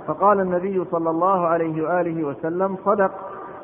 [0.06, 3.10] فقال النبي صلى الله عليه وآله وسلم صدق.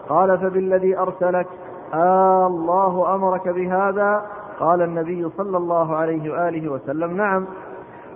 [0.09, 1.47] قال فبالذي أرسلك
[1.95, 4.23] آه الله أمرك بهذا؟
[4.61, 7.47] قال النبي صلى الله عليه وآله وسلم نعم.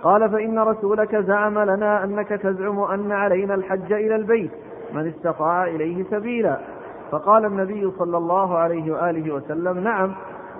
[0.03, 4.51] قال فإن رسولك زعم لنا أنك تزعم أن علينا الحج إلى البيت
[4.93, 6.57] من استطاع إليه سبيلا.
[7.11, 10.11] فقال النبي صلى الله عليه وآله وسلم نعم.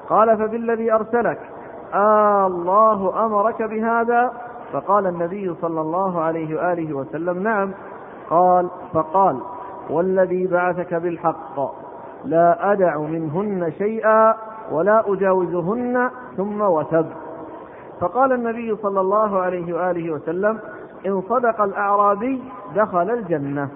[0.09, 1.39] قال فبالذي أرسلك؟
[1.93, 4.31] آه الله أمرك بهذا؟
[4.73, 7.71] فقال النبي صلى الله عليه وآله وسلم نعم.
[8.29, 9.39] قال فقال
[9.89, 11.80] والذي بعثك بالحق.
[12.25, 14.35] لا أدع منهن شيئا
[14.71, 17.05] ولا أجاوزهن ثم وثب.
[17.99, 20.59] فقال النبي صلى الله عليه وآله وسلم
[21.05, 22.41] إن صدق الأعرابي
[22.75, 23.69] دخل الجنة.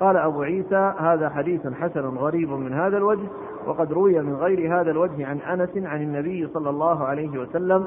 [0.00, 3.26] قال أبو عيسى هذا حديث حسن غريب من هذا الوجه
[3.66, 7.86] وقد روي من غير هذا الوجه عن أنس عن النبي صلى الله عليه وسلم.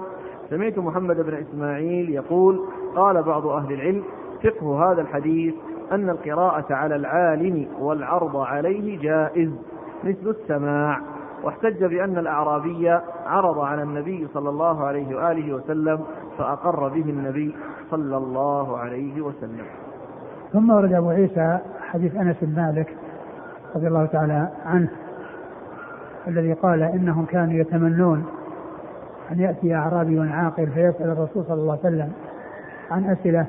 [0.49, 2.59] سمعت محمد بن إسماعيل يقول
[2.95, 4.03] قال بعض أهل العلم
[4.43, 5.53] فقه هذا الحديث
[5.91, 9.49] أن القراءة على العالم والعرض عليه جائز.
[10.04, 10.99] مثل السماع.
[11.43, 12.89] واحتج بأن الأعرابي
[13.26, 15.99] عرض على النبي صلى الله عليه وآله وسلم
[16.38, 17.56] فأقر به النبي
[17.91, 19.66] صلى الله عليه وسلم.
[20.54, 22.95] ثم ورد أبو عيسى حديث أنس بن مالك
[23.76, 24.89] رضي الله تعالى عنه
[26.28, 28.26] الذي قال إنهم كانوا يتمنون
[29.32, 32.12] أن يأتي أعرابي عاقل فيسأل الرسول صلى الله عليه وسلم
[32.91, 33.45] عن أسئلة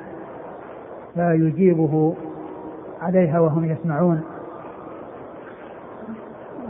[1.15, 2.15] فيجيبه
[3.03, 4.23] عليها وهم يسمعون.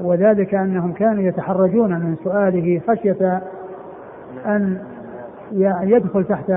[0.02, 3.42] وذلك أنهم كانوا يتحرجون من سؤاله خشية
[4.46, 4.78] أن
[5.82, 6.52] يدخل تحت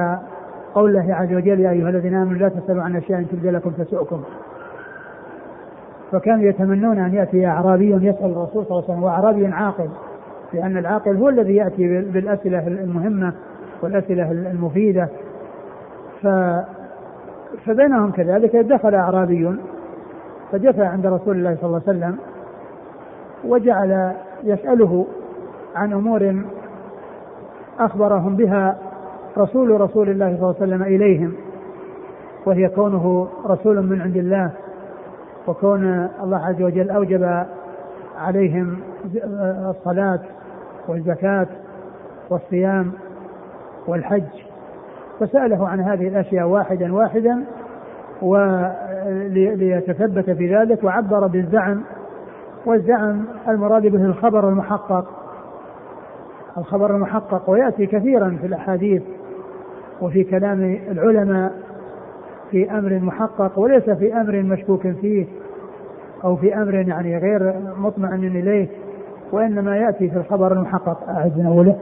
[0.74, 4.24] قول الله عز وجل يا أيها الذين آمنوا لا تسألوا عن أشياء تبد لكم تسؤكم
[6.12, 9.90] فكانوا يتمنون أن يأتي أعرابي يسأل الرسول صلى الله عليه وسلم وأعرابي عاقل
[10.54, 13.34] لأن العاقل هو الذي يأتي بالأسئلة المهمة
[13.82, 15.10] والأسئلة المفيدة.
[16.22, 16.28] ف
[17.66, 19.56] فبينهم كذلك دخل أعرابي
[20.52, 22.18] فجثى عند رسول الله صلى الله عليه وسلم
[23.44, 24.14] وجعل
[24.44, 25.08] يسأله
[25.76, 26.44] عن أمور
[27.80, 28.78] أخبرهم بها
[29.38, 31.34] رسول رسول الله صلى الله عليه وسلم إليهم
[32.46, 34.52] وهي كونه رسول من عند الله
[35.48, 37.46] وكون الله عز وجل أوجب
[38.18, 38.80] عليهم
[39.70, 40.20] الصلاة
[40.88, 41.48] والزكاة
[42.30, 42.92] والصيام
[43.88, 44.24] والحج.
[45.20, 47.44] فسأله عن هذه الأشياء واحدا واحدا
[49.02, 51.84] وليتثبت في ذلك وعبر بالزعم
[52.66, 55.06] والزعم المراد به الخبر المحقق.
[56.58, 59.04] الخبر المحقق ويأتي كثيرا في الأحاديث
[60.02, 61.54] وفي كلام العلماء
[62.52, 65.26] في أمر محقق وليس في أمر مشكوك فيه
[66.24, 68.68] أو في أمر يعني غير مطمئن إليه
[69.32, 71.10] وإنما يأتي في الخبر المحقق.
[71.10, 71.80] أعد من أوله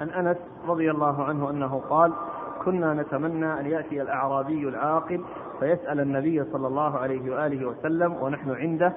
[0.00, 0.36] عن أنس
[0.68, 2.12] رضي الله عنه أنه قال
[2.66, 5.20] كنا نتمنى أن يأتي الأعرابي العاقل
[5.60, 8.92] فيسأل النبي صلى الله عليه وآله وسلم ونحن عنده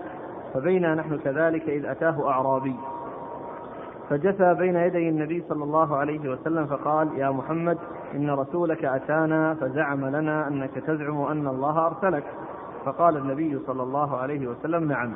[0.54, 2.76] فبينا نحن كذلك إذ أتاه أعرابي.
[4.10, 7.78] فجثى بين يدي النبي صلى الله عليه وسلم فقال يا محمد
[8.16, 12.24] إن رسولك أتانا فزعم لنا أنك تزعم أن الله أرسلك.
[12.86, 15.14] فقال النبي صلى الله عليه وسلم نعم.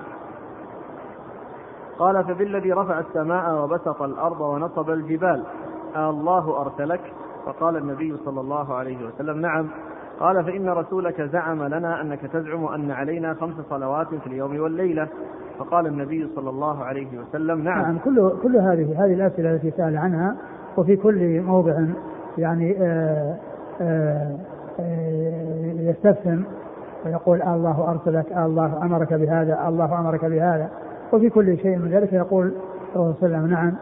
[1.99, 5.43] قال فبالذي رفع السماء وبسط الأرض ونصب الجبال
[5.95, 7.13] الله أرسلك؟
[7.45, 9.67] فقال النبي صلى الله عليه وسلم نعم.
[10.19, 15.07] قال فإن رسولك زعم لنا أنك تزعم أن علينا خمس صلوات في اليوم والليلة.
[15.59, 17.81] فقال النبي صلى الله عليه وسلم نعم.
[17.81, 20.35] نعم كل كل هذه هذه الأسئلة التي سأل عنها
[20.77, 21.85] وفي كل موضع
[22.37, 23.35] يعني آآ
[23.81, 24.37] آآ
[24.79, 26.43] آآ يستفهم
[27.05, 30.69] ويقول الله أرسلك الله أمرك بهذا الله أمرك بهذا
[31.13, 32.53] وفي كل شيء من ذلك يقول
[32.93, 33.73] صلى الله عليه وسلم نعم.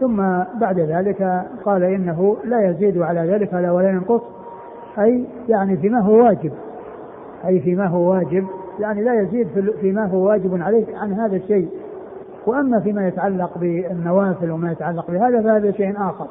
[0.00, 0.16] ثم
[0.60, 4.22] بعد ذلك قال إنه لا يزيد على ذلك ولا ينقص.
[4.98, 6.52] أي يعني فيما هو واجب.
[7.46, 8.46] أي فيما هو واجب.
[8.78, 11.68] يعني لا يزيد فيما هو واجب عليه عن هذا الشيء.
[12.46, 16.26] وأما فيما يتعلق بالنوافل وما يتعلق بهذا فهذا شيء آخر.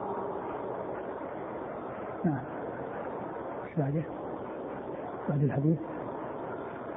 [2.26, 2.40] نعم؟
[5.30, 5.78] بعد الحديث.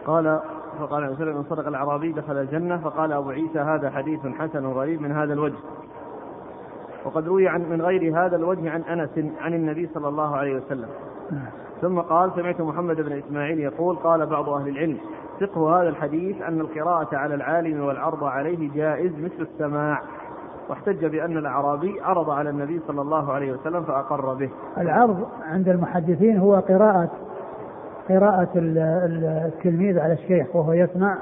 [0.07, 0.41] قال
[0.79, 5.03] فقال عليه وسلم ان صدق الأعرابي دخل الجنة فقال أبو عيسى هذا حديث حسن غريب
[5.03, 5.59] من هذا الوجه.
[7.05, 10.89] وقد روي عن من غير هذا الوجه عن أنس عن النبي صلى الله عليه وسلم.
[11.81, 14.99] ثم قال سمعت محمد بن إسماعيل يقول قال بعض أهل العلم
[15.41, 20.03] فقه هذا الحديث أن القراءة على العالم والعرض عليه جائز مثل السماع
[20.69, 26.39] واحتج بأن الأعرابي عرض على النبي صلى الله عليه وسلم فأقر به العرض عند المحدثين
[26.39, 27.11] هو قراءة
[28.09, 31.19] قراءة التلميذ على الشيخ وهو يسمع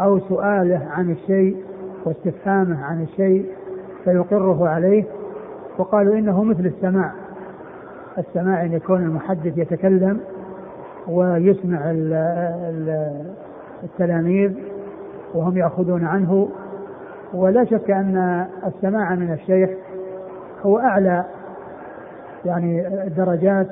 [0.00, 1.64] أو سؤاله عن الشيء
[2.04, 3.46] واستفهامه عن الشيء
[4.08, 5.04] فيقره عليه
[5.78, 7.12] وقالوا إنه مثل السماع.
[8.18, 10.20] السماع أن يكون المحدث يتكلم
[11.08, 11.80] ويسمع
[13.84, 14.52] التلاميذ
[15.34, 16.48] وهم يأخذون عنه
[17.34, 19.70] ولا شك أن السماع من الشيخ
[20.62, 21.24] هو أعلى
[22.44, 23.66] يعني الدرجات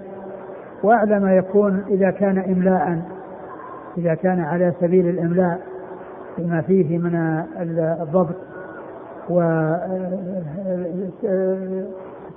[0.82, 3.02] وأعلى ما يكون إذا كان إملاء
[3.98, 5.60] إذا كان على سبيل الإملاء
[6.38, 7.44] بما فيه من
[8.00, 8.36] الضبط.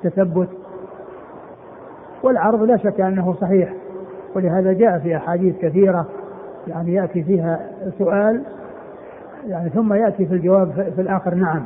[0.03, 0.49] والتثبت
[2.23, 3.73] والعرض لا شك أنه صحيح
[4.35, 6.05] ولهذا جاء في أحاديث كثيرة
[6.67, 7.59] يعني يأتي فيها
[7.97, 8.43] سؤال
[9.47, 11.65] يعني ثم يأتي في الجواب في الآخر نعم.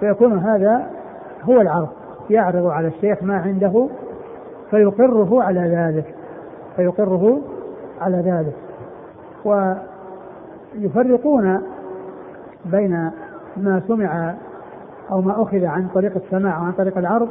[0.00, 0.86] فيكون هذا
[1.42, 1.88] هو العرض
[2.30, 3.88] يعرض على الشيخ ما عنده
[4.70, 6.14] فيقره على ذلك
[6.76, 7.40] فيقره
[8.00, 8.54] على ذلك.
[10.74, 11.62] ويفرقون
[12.64, 13.10] بين
[13.60, 14.34] ما سمع
[15.10, 17.28] أو ما أخذ عن طريق السماع وعن طريق العرض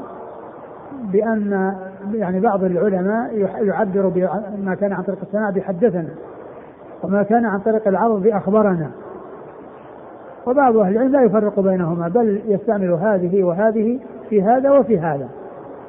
[1.12, 1.76] بأن
[2.14, 6.10] يعني بعض العلماء يعبر بما كان عن طريق السماع بحدثنا
[7.04, 8.92] وما كان عن طريق العرض بأخبرنا.
[10.48, 14.00] وبعض أهل العلم لا يفرق بينهما بل يستعمل هذه وهذه
[14.30, 15.28] في هذا وفي هذا.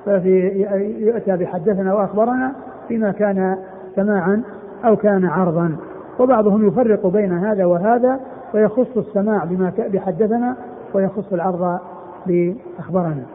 [0.06, 0.66] ففي
[0.98, 2.52] يؤتى بحدثنا وأخبرنا
[2.88, 3.56] فيما كان
[3.96, 4.42] سماعا
[4.84, 5.76] أو كان عرضا.
[6.18, 8.20] وبعضهم يفرق بين هذا وهذا
[8.54, 10.56] ويخص السماع بما بحدثنا
[10.94, 11.78] ويخص العرض
[12.26, 13.26] باخبرنا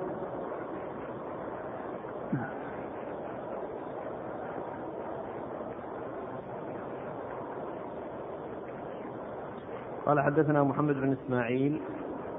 [10.05, 11.82] قال حدثنا محمد بن إسماعيل.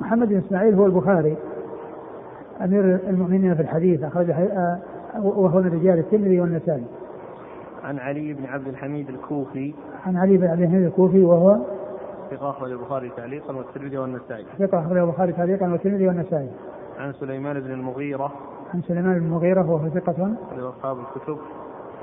[0.00, 1.36] محمد بن إسماعيل هو البخاري
[2.64, 4.78] أمير المؤمنين في الحديث اخرج آه،
[5.22, 6.84] وهو من رجال الترمذي والنسائي.
[7.84, 9.74] عن علي بن عبد الحميد الكوفي.
[10.06, 11.58] عن علي بن عبد الحميد الكوفي وهو
[12.30, 14.46] ثقة أخرج البخاري تعليقا والترمذي والنسائي.
[14.58, 16.50] ثقة أخرج البخاري تعليقا والترمذي والنسائي.
[16.98, 18.32] عن سليمان بن المغيرة.
[18.74, 20.34] عن سليمان بن المغيرة وهو ثقة.
[20.50, 21.38] أخرج أصحاب الكتب.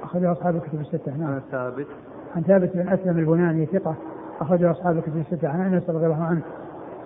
[0.03, 1.33] أخرج أصحاب الكتب الستة نعم.
[1.33, 1.87] عن ثابت.
[2.35, 3.95] عن ثابت بن أسلم البناني ثقة.
[4.41, 5.49] أخرج أصحاب الكتب الستة.
[5.49, 6.41] عن أنس رضي الله عنه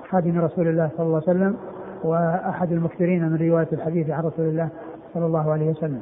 [0.10, 1.58] خادم رسول الله صلى الله عليه وسلم
[2.04, 4.70] وأحد المكثرين من رواية الحديث عن رسول الله
[5.14, 6.02] صلى الله عليه وسلم.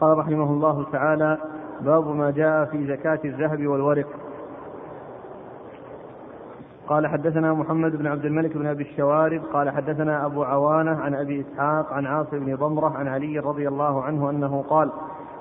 [0.00, 1.38] قال رحمه الله تعالى
[1.80, 4.06] باب ما جاء في زكاة الذهب والورق.
[6.88, 11.40] قال حدثنا محمد بن عبد الملك بن أبي الشوارب قال حدثنا أبو عوانة عن أبي
[11.40, 14.90] إسحاق عن عاصم بن ضمرة عن علي رضي الله عنه أنه قال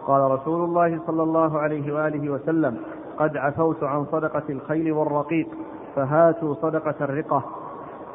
[0.08, 2.78] قال رسول الله صلى الله عليه وآله وسلم
[3.18, 5.48] قد عفوت عن صدقة الخيل والرقيق
[5.96, 7.44] فهاتوا صدقة الرقة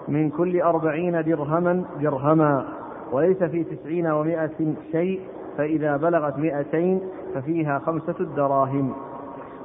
[0.09, 2.65] من كل أربعين درهما درهما
[3.13, 5.21] وليس في تسعين ومائة شيء
[5.59, 7.01] فإذا بلغت مئتين
[7.35, 8.93] ففيها خمسة الدراهم.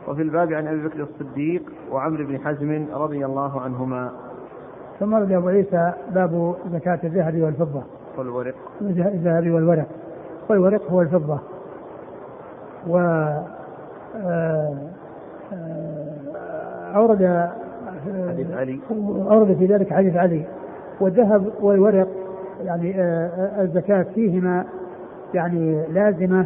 [0.07, 4.11] وفي الباب عن أبي بكر الصديق وعمرو بن حزم رضي الله عنهما.
[4.99, 7.83] ثم رد أبو عيسى باب زكاة الذهب والفضة.
[8.17, 8.55] والورق.
[8.81, 9.87] الذهب والورق.
[10.49, 11.39] والورق هو الفضة.
[12.87, 13.45] و آه،
[15.53, 17.49] آه، أورد
[18.29, 18.79] حديث علي.
[19.31, 20.45] أورد في ذلك حديث علي.
[20.99, 22.07] والذهب والورق
[22.63, 24.65] يعني آه، الزكاة فيهما
[25.33, 26.45] يعني لازمة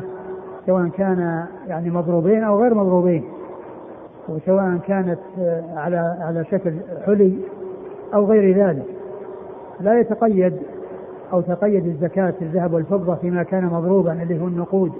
[0.65, 3.23] سواء كان يعني مضروبين أو غير مضروبين
[4.29, 5.19] وسواء كانت
[5.75, 6.73] على على شكل
[7.05, 7.38] حلي
[8.13, 8.85] أو غير ذلك.
[9.79, 10.53] لا يتقيد
[11.33, 14.91] أو تقيد الزكاة الذهب والفضة فيما كان مضروبا اللي هو النقود.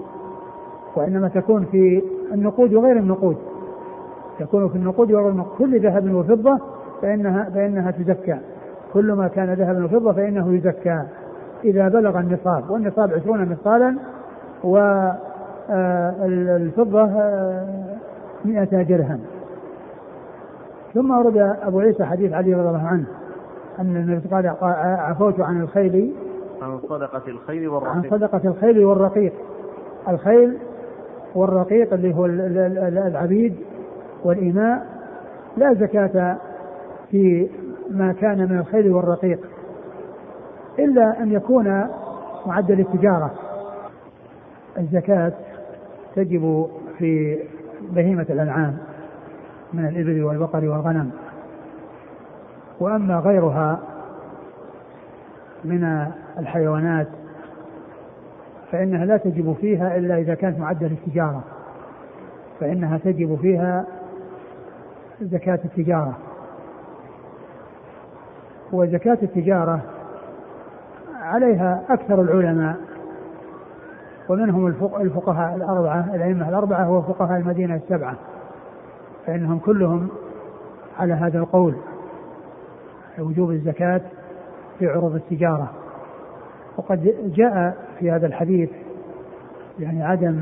[0.96, 3.36] وإنما تكون في النقود وغير النقود.
[4.38, 5.58] تكون في النقود وغير النقود.
[5.58, 6.58] كل ذهب وفضة
[7.02, 8.38] فإنها فإنها تزكى.
[8.92, 11.02] كل ما كان ذهبا وفضة فإنه يزكى.
[11.64, 13.96] إذا بلغ النصاب والنصاب عشرون مثقالا
[15.74, 17.66] والفضة آه،
[18.44, 19.20] مئة درهم.
[20.94, 23.04] ثم ورد أبو عيسى حديث علي رضي الله عنه
[23.78, 24.56] أن النبي قال
[24.98, 26.14] عفوت عن الخيل.
[26.62, 27.96] عن صدقة الخيل والرقيق.
[27.96, 29.32] عن صدقة الخيل والرقيق.
[30.08, 30.58] الخيل
[31.34, 32.26] والرقيق اللي هو
[33.06, 33.56] العبيد
[34.24, 34.86] والإماء
[35.56, 36.36] لا زكاة
[37.10, 37.48] في
[37.90, 39.38] ما كان من الخيل والرقيق.
[40.78, 41.86] إلا أن يكون
[42.46, 43.30] معدل التجارة.
[44.78, 45.32] الزكاة
[46.14, 46.68] تجب
[46.98, 47.38] في
[47.90, 48.78] بهيمة الأنعام
[49.72, 51.10] من الإبل والبقر والغنم.
[52.80, 53.78] وأما غيرها
[55.64, 56.06] من
[56.38, 57.08] الحيوانات
[58.72, 61.44] فإنها لا تجب فيها إلا إذا كانت معدل التجارة.
[62.60, 63.86] فإنها تجب فيها
[65.20, 66.16] زكاة التجارة.
[68.72, 69.80] وزكاة التجارة
[71.28, 72.76] عليها أكثر العلماء.
[74.28, 74.66] ومنهم
[75.00, 78.14] الفقهاء الأربعة الأئمة الأربعة وفقهاء المدينة السبعة.
[79.26, 80.08] فإنهم كلهم
[80.98, 81.74] على هذا القول.
[83.18, 84.00] وجوب الزكاة
[84.78, 85.70] في عروض التجارة.
[86.76, 88.70] وقد جاء في هذا الحديث
[89.78, 90.40] يعني عدم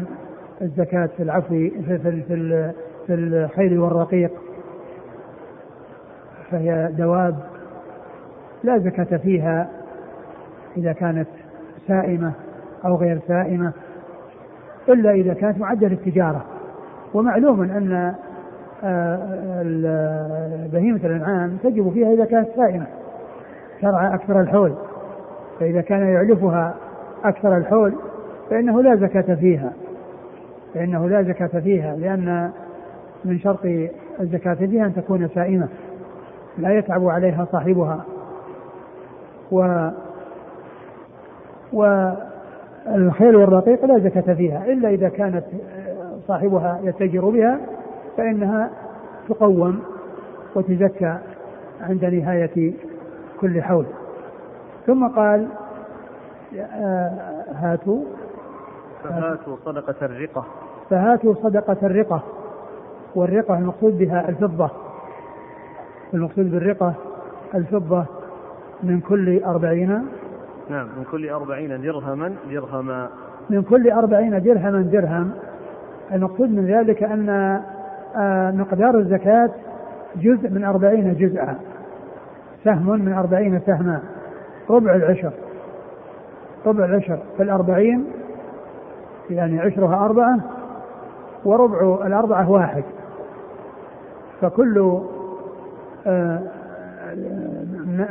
[0.62, 2.72] الزكاة في العفو في, في, في,
[3.07, 4.30] في الخيل والرقيق.
[6.51, 7.37] فهي دواب
[8.64, 9.68] لا زكاة فيها
[10.77, 11.29] إذا كانت
[11.89, 12.33] سائمة
[12.85, 13.72] أو غير سائمة
[14.89, 16.45] إلا إذا كانت معدة للتجارة
[17.14, 18.14] ومعلوم أن
[18.85, 19.62] آه،
[20.72, 22.87] بهيمة الأنعام تجب فيها إذا كانت سائمة
[23.83, 24.74] شرع أكثر الحول.
[25.61, 26.74] فإذا كان يعلفها
[27.24, 27.95] أكثر الحول
[28.51, 29.72] فإنه لا زكاة فيها.
[30.74, 32.51] فإنه لا زكاة فيها لأن
[33.24, 33.66] من شرط
[34.20, 35.68] الزكاة فيها أن تكون سائمة
[36.59, 38.05] لا يتعب عليها صاحبها.
[39.53, 39.89] و
[41.72, 45.44] والخيل والرقيق لا زكاة فيها إلا إذا كانت
[46.28, 47.60] صاحبها يتجر بها
[48.16, 48.70] فإنها
[49.28, 49.82] تقوم
[50.54, 51.18] وتزكى
[51.80, 52.74] عند نهاية
[53.40, 53.86] كل حول.
[54.86, 55.48] ثم قال
[56.58, 58.04] آه، هاتوا.
[59.04, 60.44] فهاتوا صدقة الرقة.
[60.90, 62.22] فهاتوا صدقة الرقة.
[63.14, 64.70] والرقة المقصود بها الفضة.
[66.14, 66.94] المقصود بالرقة
[67.54, 68.04] الفضة
[68.82, 70.06] من كل أربعين
[70.70, 73.08] نعم من كل أربعين درهما درهما.
[73.50, 75.30] من كل أربعين درهما درهم.
[76.12, 77.28] المقصود من ذلك أن
[78.16, 79.50] آه، مقدار الزكاة
[80.16, 81.56] جزء من أربعين جزءا.
[82.64, 84.02] سهم من أربعين سهما.
[84.70, 85.32] ربع العشر.
[86.66, 87.18] ربع العشر.
[87.36, 88.06] في الأربعين
[89.30, 90.36] يعني عشرها أربعة
[91.44, 92.84] وربع الأربعة واحد.
[94.40, 95.00] فكل
[96.06, 96.40] آه،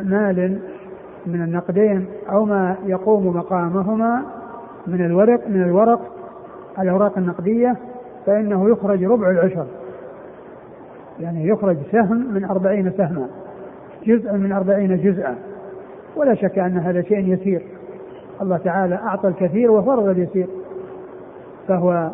[0.04, 0.60] مال
[1.28, 4.24] من النقدين أو ما يقوم مقامهما
[4.88, 6.02] من الورق من الورق
[6.80, 7.76] الأوراق النقدية
[8.26, 9.66] فإنه يخرج ربع العشر.
[11.20, 13.28] يعني يخرج سهم من أربعين سهما
[14.06, 15.36] جزء من أربعين جزءا.
[16.16, 17.62] ولا شك أن هذا شيء يسير.
[18.42, 20.48] الله تعالى أعطى الكثير وفرض اليسير.
[21.68, 22.12] فهو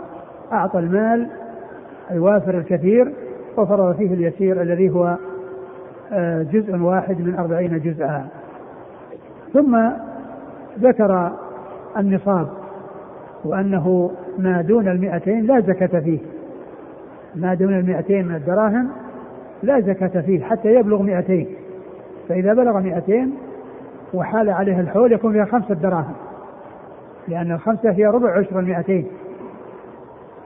[0.51, 1.27] أعطى المال
[2.11, 3.13] الوافر الكثير
[3.57, 5.17] وفرض فيه اليسير الذي هو
[6.13, 8.27] آه، جزء واحد من أربعين جزءا.
[9.53, 9.89] ثم
[10.79, 11.31] ذكر
[11.97, 12.47] النصاب
[13.45, 16.19] وأنه ما دون المئتين لا زكاة فيه.
[17.35, 18.89] ما دون المئتين من الدراهم
[19.63, 21.47] لا زكاة فيه حتى يبلغ مئتين.
[22.29, 23.33] فإذا بلغ مئتين
[24.13, 26.13] وحال عليه الحول يكون فيها خمسة دراهم
[27.27, 29.07] لأن الخمسة هي ربع عشر المئتين.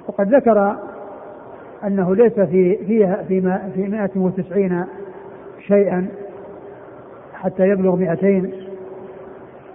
[0.07, 0.75] وقد ذكر
[1.83, 3.41] أنه ليس في فيها في
[3.75, 4.85] في 190
[5.67, 6.07] شيئا
[7.33, 8.64] حتى يبلغ 200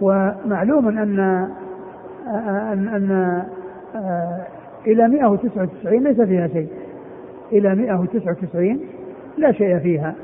[0.01, 0.99] ومعلوم أن
[2.29, 3.43] أن أن
[4.87, 6.69] إلى 199 ليس فيها شيء.
[7.53, 8.81] إلى 199
[9.39, 10.15] لا شيء فيها.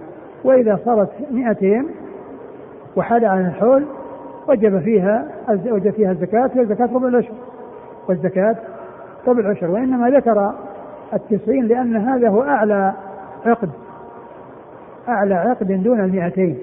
[0.45, 1.87] وإذا صارت 200
[2.97, 3.85] وحال عن الحول
[4.49, 7.35] وجب فيها وجب فيها الزكاة هي زكاة ربع العشر.
[8.09, 8.57] والزكاة
[9.27, 10.55] ربع العشر وإنما ذكر
[11.15, 12.93] التسعين لأن هذا هو أعلى
[13.47, 13.71] عقد.
[15.09, 16.59] أعلى عقد دون المئتين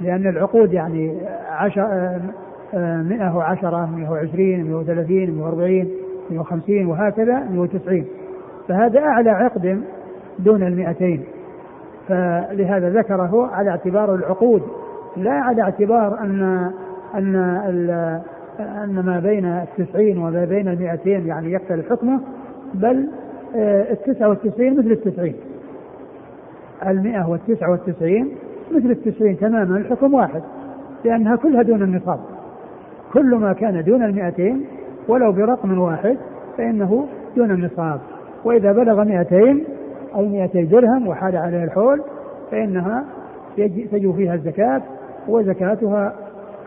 [0.00, 1.18] لأن العقود يعني
[1.52, 2.18] عشر
[3.02, 5.90] مئة وعشرة مئة وعشرين مئة وثلاثين مئة وأربعين
[6.30, 8.06] مئة وخمسين وهكذا مئة وتسعين.
[8.68, 9.82] فهذا أعلى عقد
[10.38, 11.24] دون المئتين.
[12.08, 14.62] فلهذا ذكره على اعتبار العقود
[15.16, 16.70] لا على اعتبار أن
[17.14, 17.36] أن
[18.60, 22.20] أن ما بين التسعين وما بين المئتين يعني يختلف حكمه
[22.74, 23.08] بل
[23.56, 25.34] آه، التسعة والتسعين مثل التسعين.
[26.86, 28.28] المئة والتسعة والتسعين
[28.70, 30.42] مثل التسعين تماما الحكم واحد.
[31.04, 32.20] لأنها كلها دون النصاب.
[33.12, 34.64] كل ما كان دون المئتين
[35.08, 36.18] ولو برقم واحد
[36.56, 38.00] فإنه دون النصاب.
[38.44, 39.64] وإذا بلغ مئتين
[40.14, 42.02] أو مئتي درهم وحال عليه الحول
[42.50, 43.04] فإنها
[43.56, 44.82] تجب فيها الزكاة
[45.28, 46.14] وزكاتها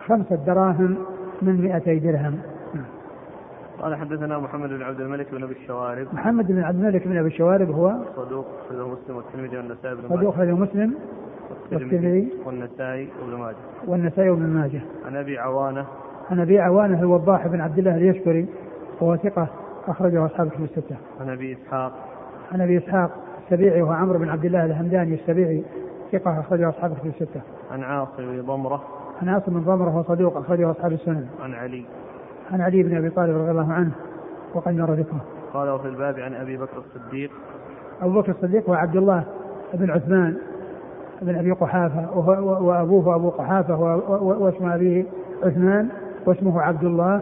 [0.05, 0.97] خمسة دراهم
[1.41, 2.39] من مئتي درهم.
[3.81, 6.07] قال حدثنا محمد بن عبد الملك بن أبي الشوارب.
[6.13, 10.33] محمد بن عبد الملك بن أبي الشوارب هو صدوق أخرجه مسلم والترمذي والنسائي بن صدوق
[10.33, 10.93] أخرجه مسلم.
[11.71, 13.57] والترمذي والنسائي وابن ماجه
[13.87, 15.85] والنسائي وابن ماجه عن أبي عوانة
[16.31, 18.47] عن أبي عوانة الوضاح بن عبد الله اليشكري
[19.01, 19.47] وهو ثقة
[19.87, 20.95] أخرجه أصحاب كتب الستة.
[21.21, 21.93] عن أبي إسحاق
[22.51, 23.11] عن أبي إسحاق
[23.43, 25.63] السبيعي وهو عمرو بن عبد الله الهمداني السبيعي
[26.11, 27.41] ثقة أخرجه أصحاب كتب الستة.
[27.71, 28.83] عن عاصم بن ضمرة
[29.21, 31.27] عن عاصم بن ضمرة وهو صدوق أخرجه أصحاب السنن.
[31.43, 31.85] عن علي
[32.51, 33.91] عن علي بن أبي طالب رضي الله عنه
[34.53, 35.21] وقد مر ذكره.
[35.53, 37.31] قال وفي الباب عن أبي بكر الصديق
[38.01, 39.23] أبو بكر الصديق وعبد الله
[39.73, 40.37] بن عثمان
[41.21, 42.17] بن أبي قحافة
[42.61, 43.75] وأبوه أبو قحافة
[44.23, 45.05] واسم أبيه
[45.43, 45.89] عثمان
[46.25, 47.21] واسمه عبد الله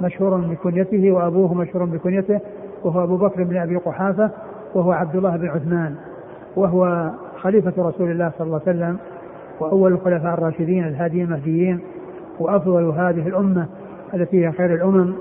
[0.00, 2.40] مشهور بكنيته وأبوه مشهور بكنيته
[2.84, 4.30] وهو أبو بكر بن أبي قحافة
[4.74, 5.94] وهو عبد الله بن عثمان
[6.56, 8.98] وهو خليفة رسول الله صلى الله عليه وسلم
[9.60, 11.80] وأول الخلفاء الراشدين الهاديين المهديين
[12.40, 13.66] وأفضل هذه الأمة
[14.14, 15.14] التي هي خير الأمم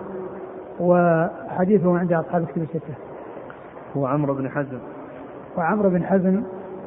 [0.79, 2.93] وحديثه عند أصحاب الكتب الستة.
[3.97, 4.79] هو عمرو بن حزم.
[5.57, 6.43] وعمرو بن حزم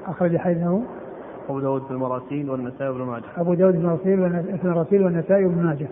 [0.06, 0.80] أخرج حديثه
[1.48, 3.24] أبو داود في المراسيل والنسائي وابن ماجه.
[3.36, 4.14] أبو داود في
[4.64, 5.86] المراسيل والنسائي وابن ماجه.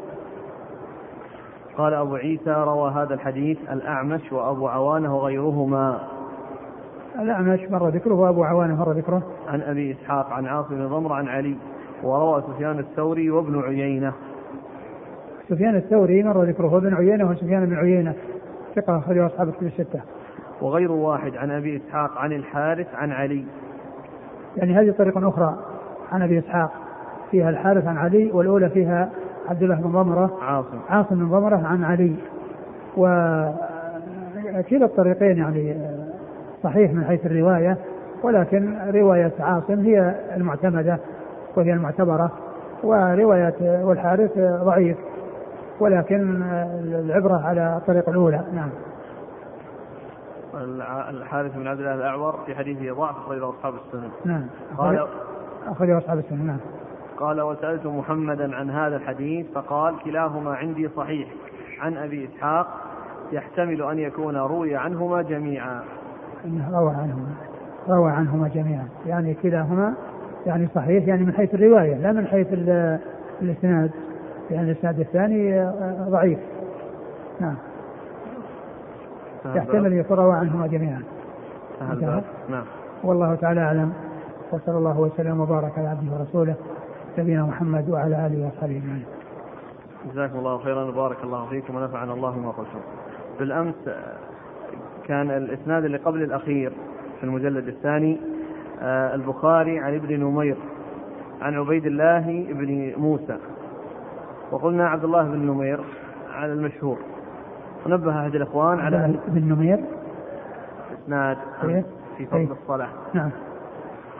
[1.76, 6.00] قال أبو عيسى روى هذا الحديث الأعمش وأبو عوانة وغيرهما.
[7.20, 9.22] الأعمش مر ذكره وأبو عوانة مر ذكره.
[9.48, 11.57] عن أبي إسحاق عن عاصم بن ضمر عن علي
[12.03, 14.12] وروى سفيان الثوري وابن عيينة.
[15.48, 18.14] سفيان الثوري مر ذكره وابن عيينة وسفيان بن عيينة.
[18.76, 20.00] ثقة أخرجه أصحاب الكتب الستة.
[20.62, 23.44] وغير واحد عن أبي إسحاق عن الحارث عن علي.
[24.57, 25.57] يعني هذه طريقة أخرى
[26.12, 26.70] عن أبي إسحاق.
[27.30, 29.11] فيها الحارث عن علي والأولى فيها
[29.48, 30.38] عبد الله بن ضمرة.
[30.42, 30.78] عاصم.
[30.88, 32.14] عاصم بن ضمرة عن علي.
[32.96, 35.76] وكلا الطريقين يعني
[36.62, 37.76] صحيح من حيث الرواية
[38.22, 40.98] ولكن رواية عاصم هي المعتمدة
[41.57, 42.30] وهي المعتبرة
[42.82, 44.96] ورواية والحارث ضعيف
[45.80, 46.42] ولكن
[46.84, 48.40] العبرة على الطريقة الأولى.
[48.55, 48.70] نعم.
[51.11, 54.11] الحارث بن عبد الله الأعور في حديثه ضعف أخرجه أصحاب السنن.
[54.24, 54.46] نعم.
[54.78, 55.07] قال
[55.66, 56.59] أخرجه أصحاب السنن نعم.
[57.16, 61.28] قال وسألت محمدا عن هذا الحديث فقال كلاهما عندي صحيح.
[61.80, 62.66] عن أبي إسحاق
[63.32, 65.82] يحتمل أن يكون روي عنهما جميعا.
[66.44, 67.34] أنه روى عنهما.
[67.88, 68.88] روى عنهما جميعا.
[69.07, 69.94] يعني كلاهما
[70.46, 72.46] يعني صحيح يعني من حيث الرواية لا من حيث
[73.42, 73.90] الإسناد.
[74.50, 75.70] يعني الإسناد الثاني
[76.09, 76.38] ضعيف.
[77.40, 77.55] نعم.
[79.45, 81.03] يحتمل يكون روى عنهما جميعا.
[82.51, 82.64] نعم.
[83.05, 83.93] والله تعالى أعلم.
[84.53, 86.55] وصلى الله وسلم وبارك على عبده ورسوله
[87.18, 89.05] نبينا محمد وعلى آله وأصحابه أجمعين.
[90.12, 92.80] جزاكم الله خيرا وبارك الله فيكم ونفعنا الله بما قلتم.
[93.38, 93.90] بالأمس
[95.05, 96.72] كان الإسناد اللي قبل الأخير
[97.20, 98.20] في المجلد الثاني
[98.80, 100.57] آه، البخاري عن ابن نمير
[101.43, 103.38] عن عبيد الله بن موسى.
[104.51, 105.80] وقلنا عبد الله بن نمير
[106.30, 106.99] على المشهور.
[107.87, 109.85] ونبه احد الأخوان على ابن نمير
[111.05, 111.85] اسناد إيه؟
[112.16, 112.89] في فضل إيه؟ الصلاة.
[113.14, 113.30] نعم.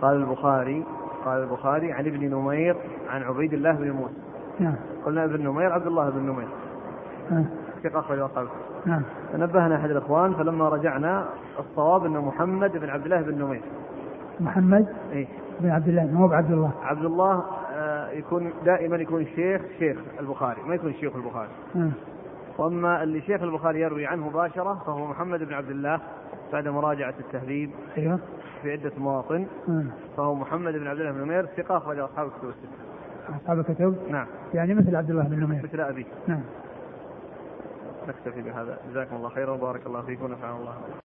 [0.03, 0.85] قال البخاري
[1.25, 2.77] قال البخاري عن ابن نمير
[3.11, 4.15] عن عبيد الله بن موسى.
[4.61, 4.75] نعم.
[5.07, 6.49] قلنا ابن نمير عبد الله بن نمير.
[7.31, 7.45] نعم.
[7.83, 8.49] ثقة أخرج
[8.87, 9.03] نعم.
[9.33, 11.25] فنبهنا أحد الإخوان فلما رجعنا
[11.59, 13.63] الصواب أنه محمد بن عبد الله بن نمير.
[14.41, 15.27] محمد إيه؟
[15.61, 16.71] بن عبد الله مو بعبد الله.
[16.85, 17.45] عبد الله
[17.75, 21.49] آه يكون دائما يكون شيخ شيخ البخاري ما يكون شيخ البخاري.
[21.75, 21.93] نعم.
[22.59, 26.01] وأما اللي شيخ البخاري يروي عنه مباشرة فهو محمد بن عبد الله
[26.53, 28.19] بعد مراجعة التهذيب أيوه.
[28.63, 29.47] في عدة مواطن.
[30.17, 34.27] فهو محمد بن عبد الله بن نمير ثقة أخرج أصحاب الكتب السته أصحاب الكتب؟ نعم.
[34.55, 36.43] يعني مثل عبد الله بن نمير مثل أبي نعم.
[38.09, 38.79] نكتفي بهذا.
[38.91, 40.75] جزاكم الله خيرا وبارك الله فيكم ونفعنا الله.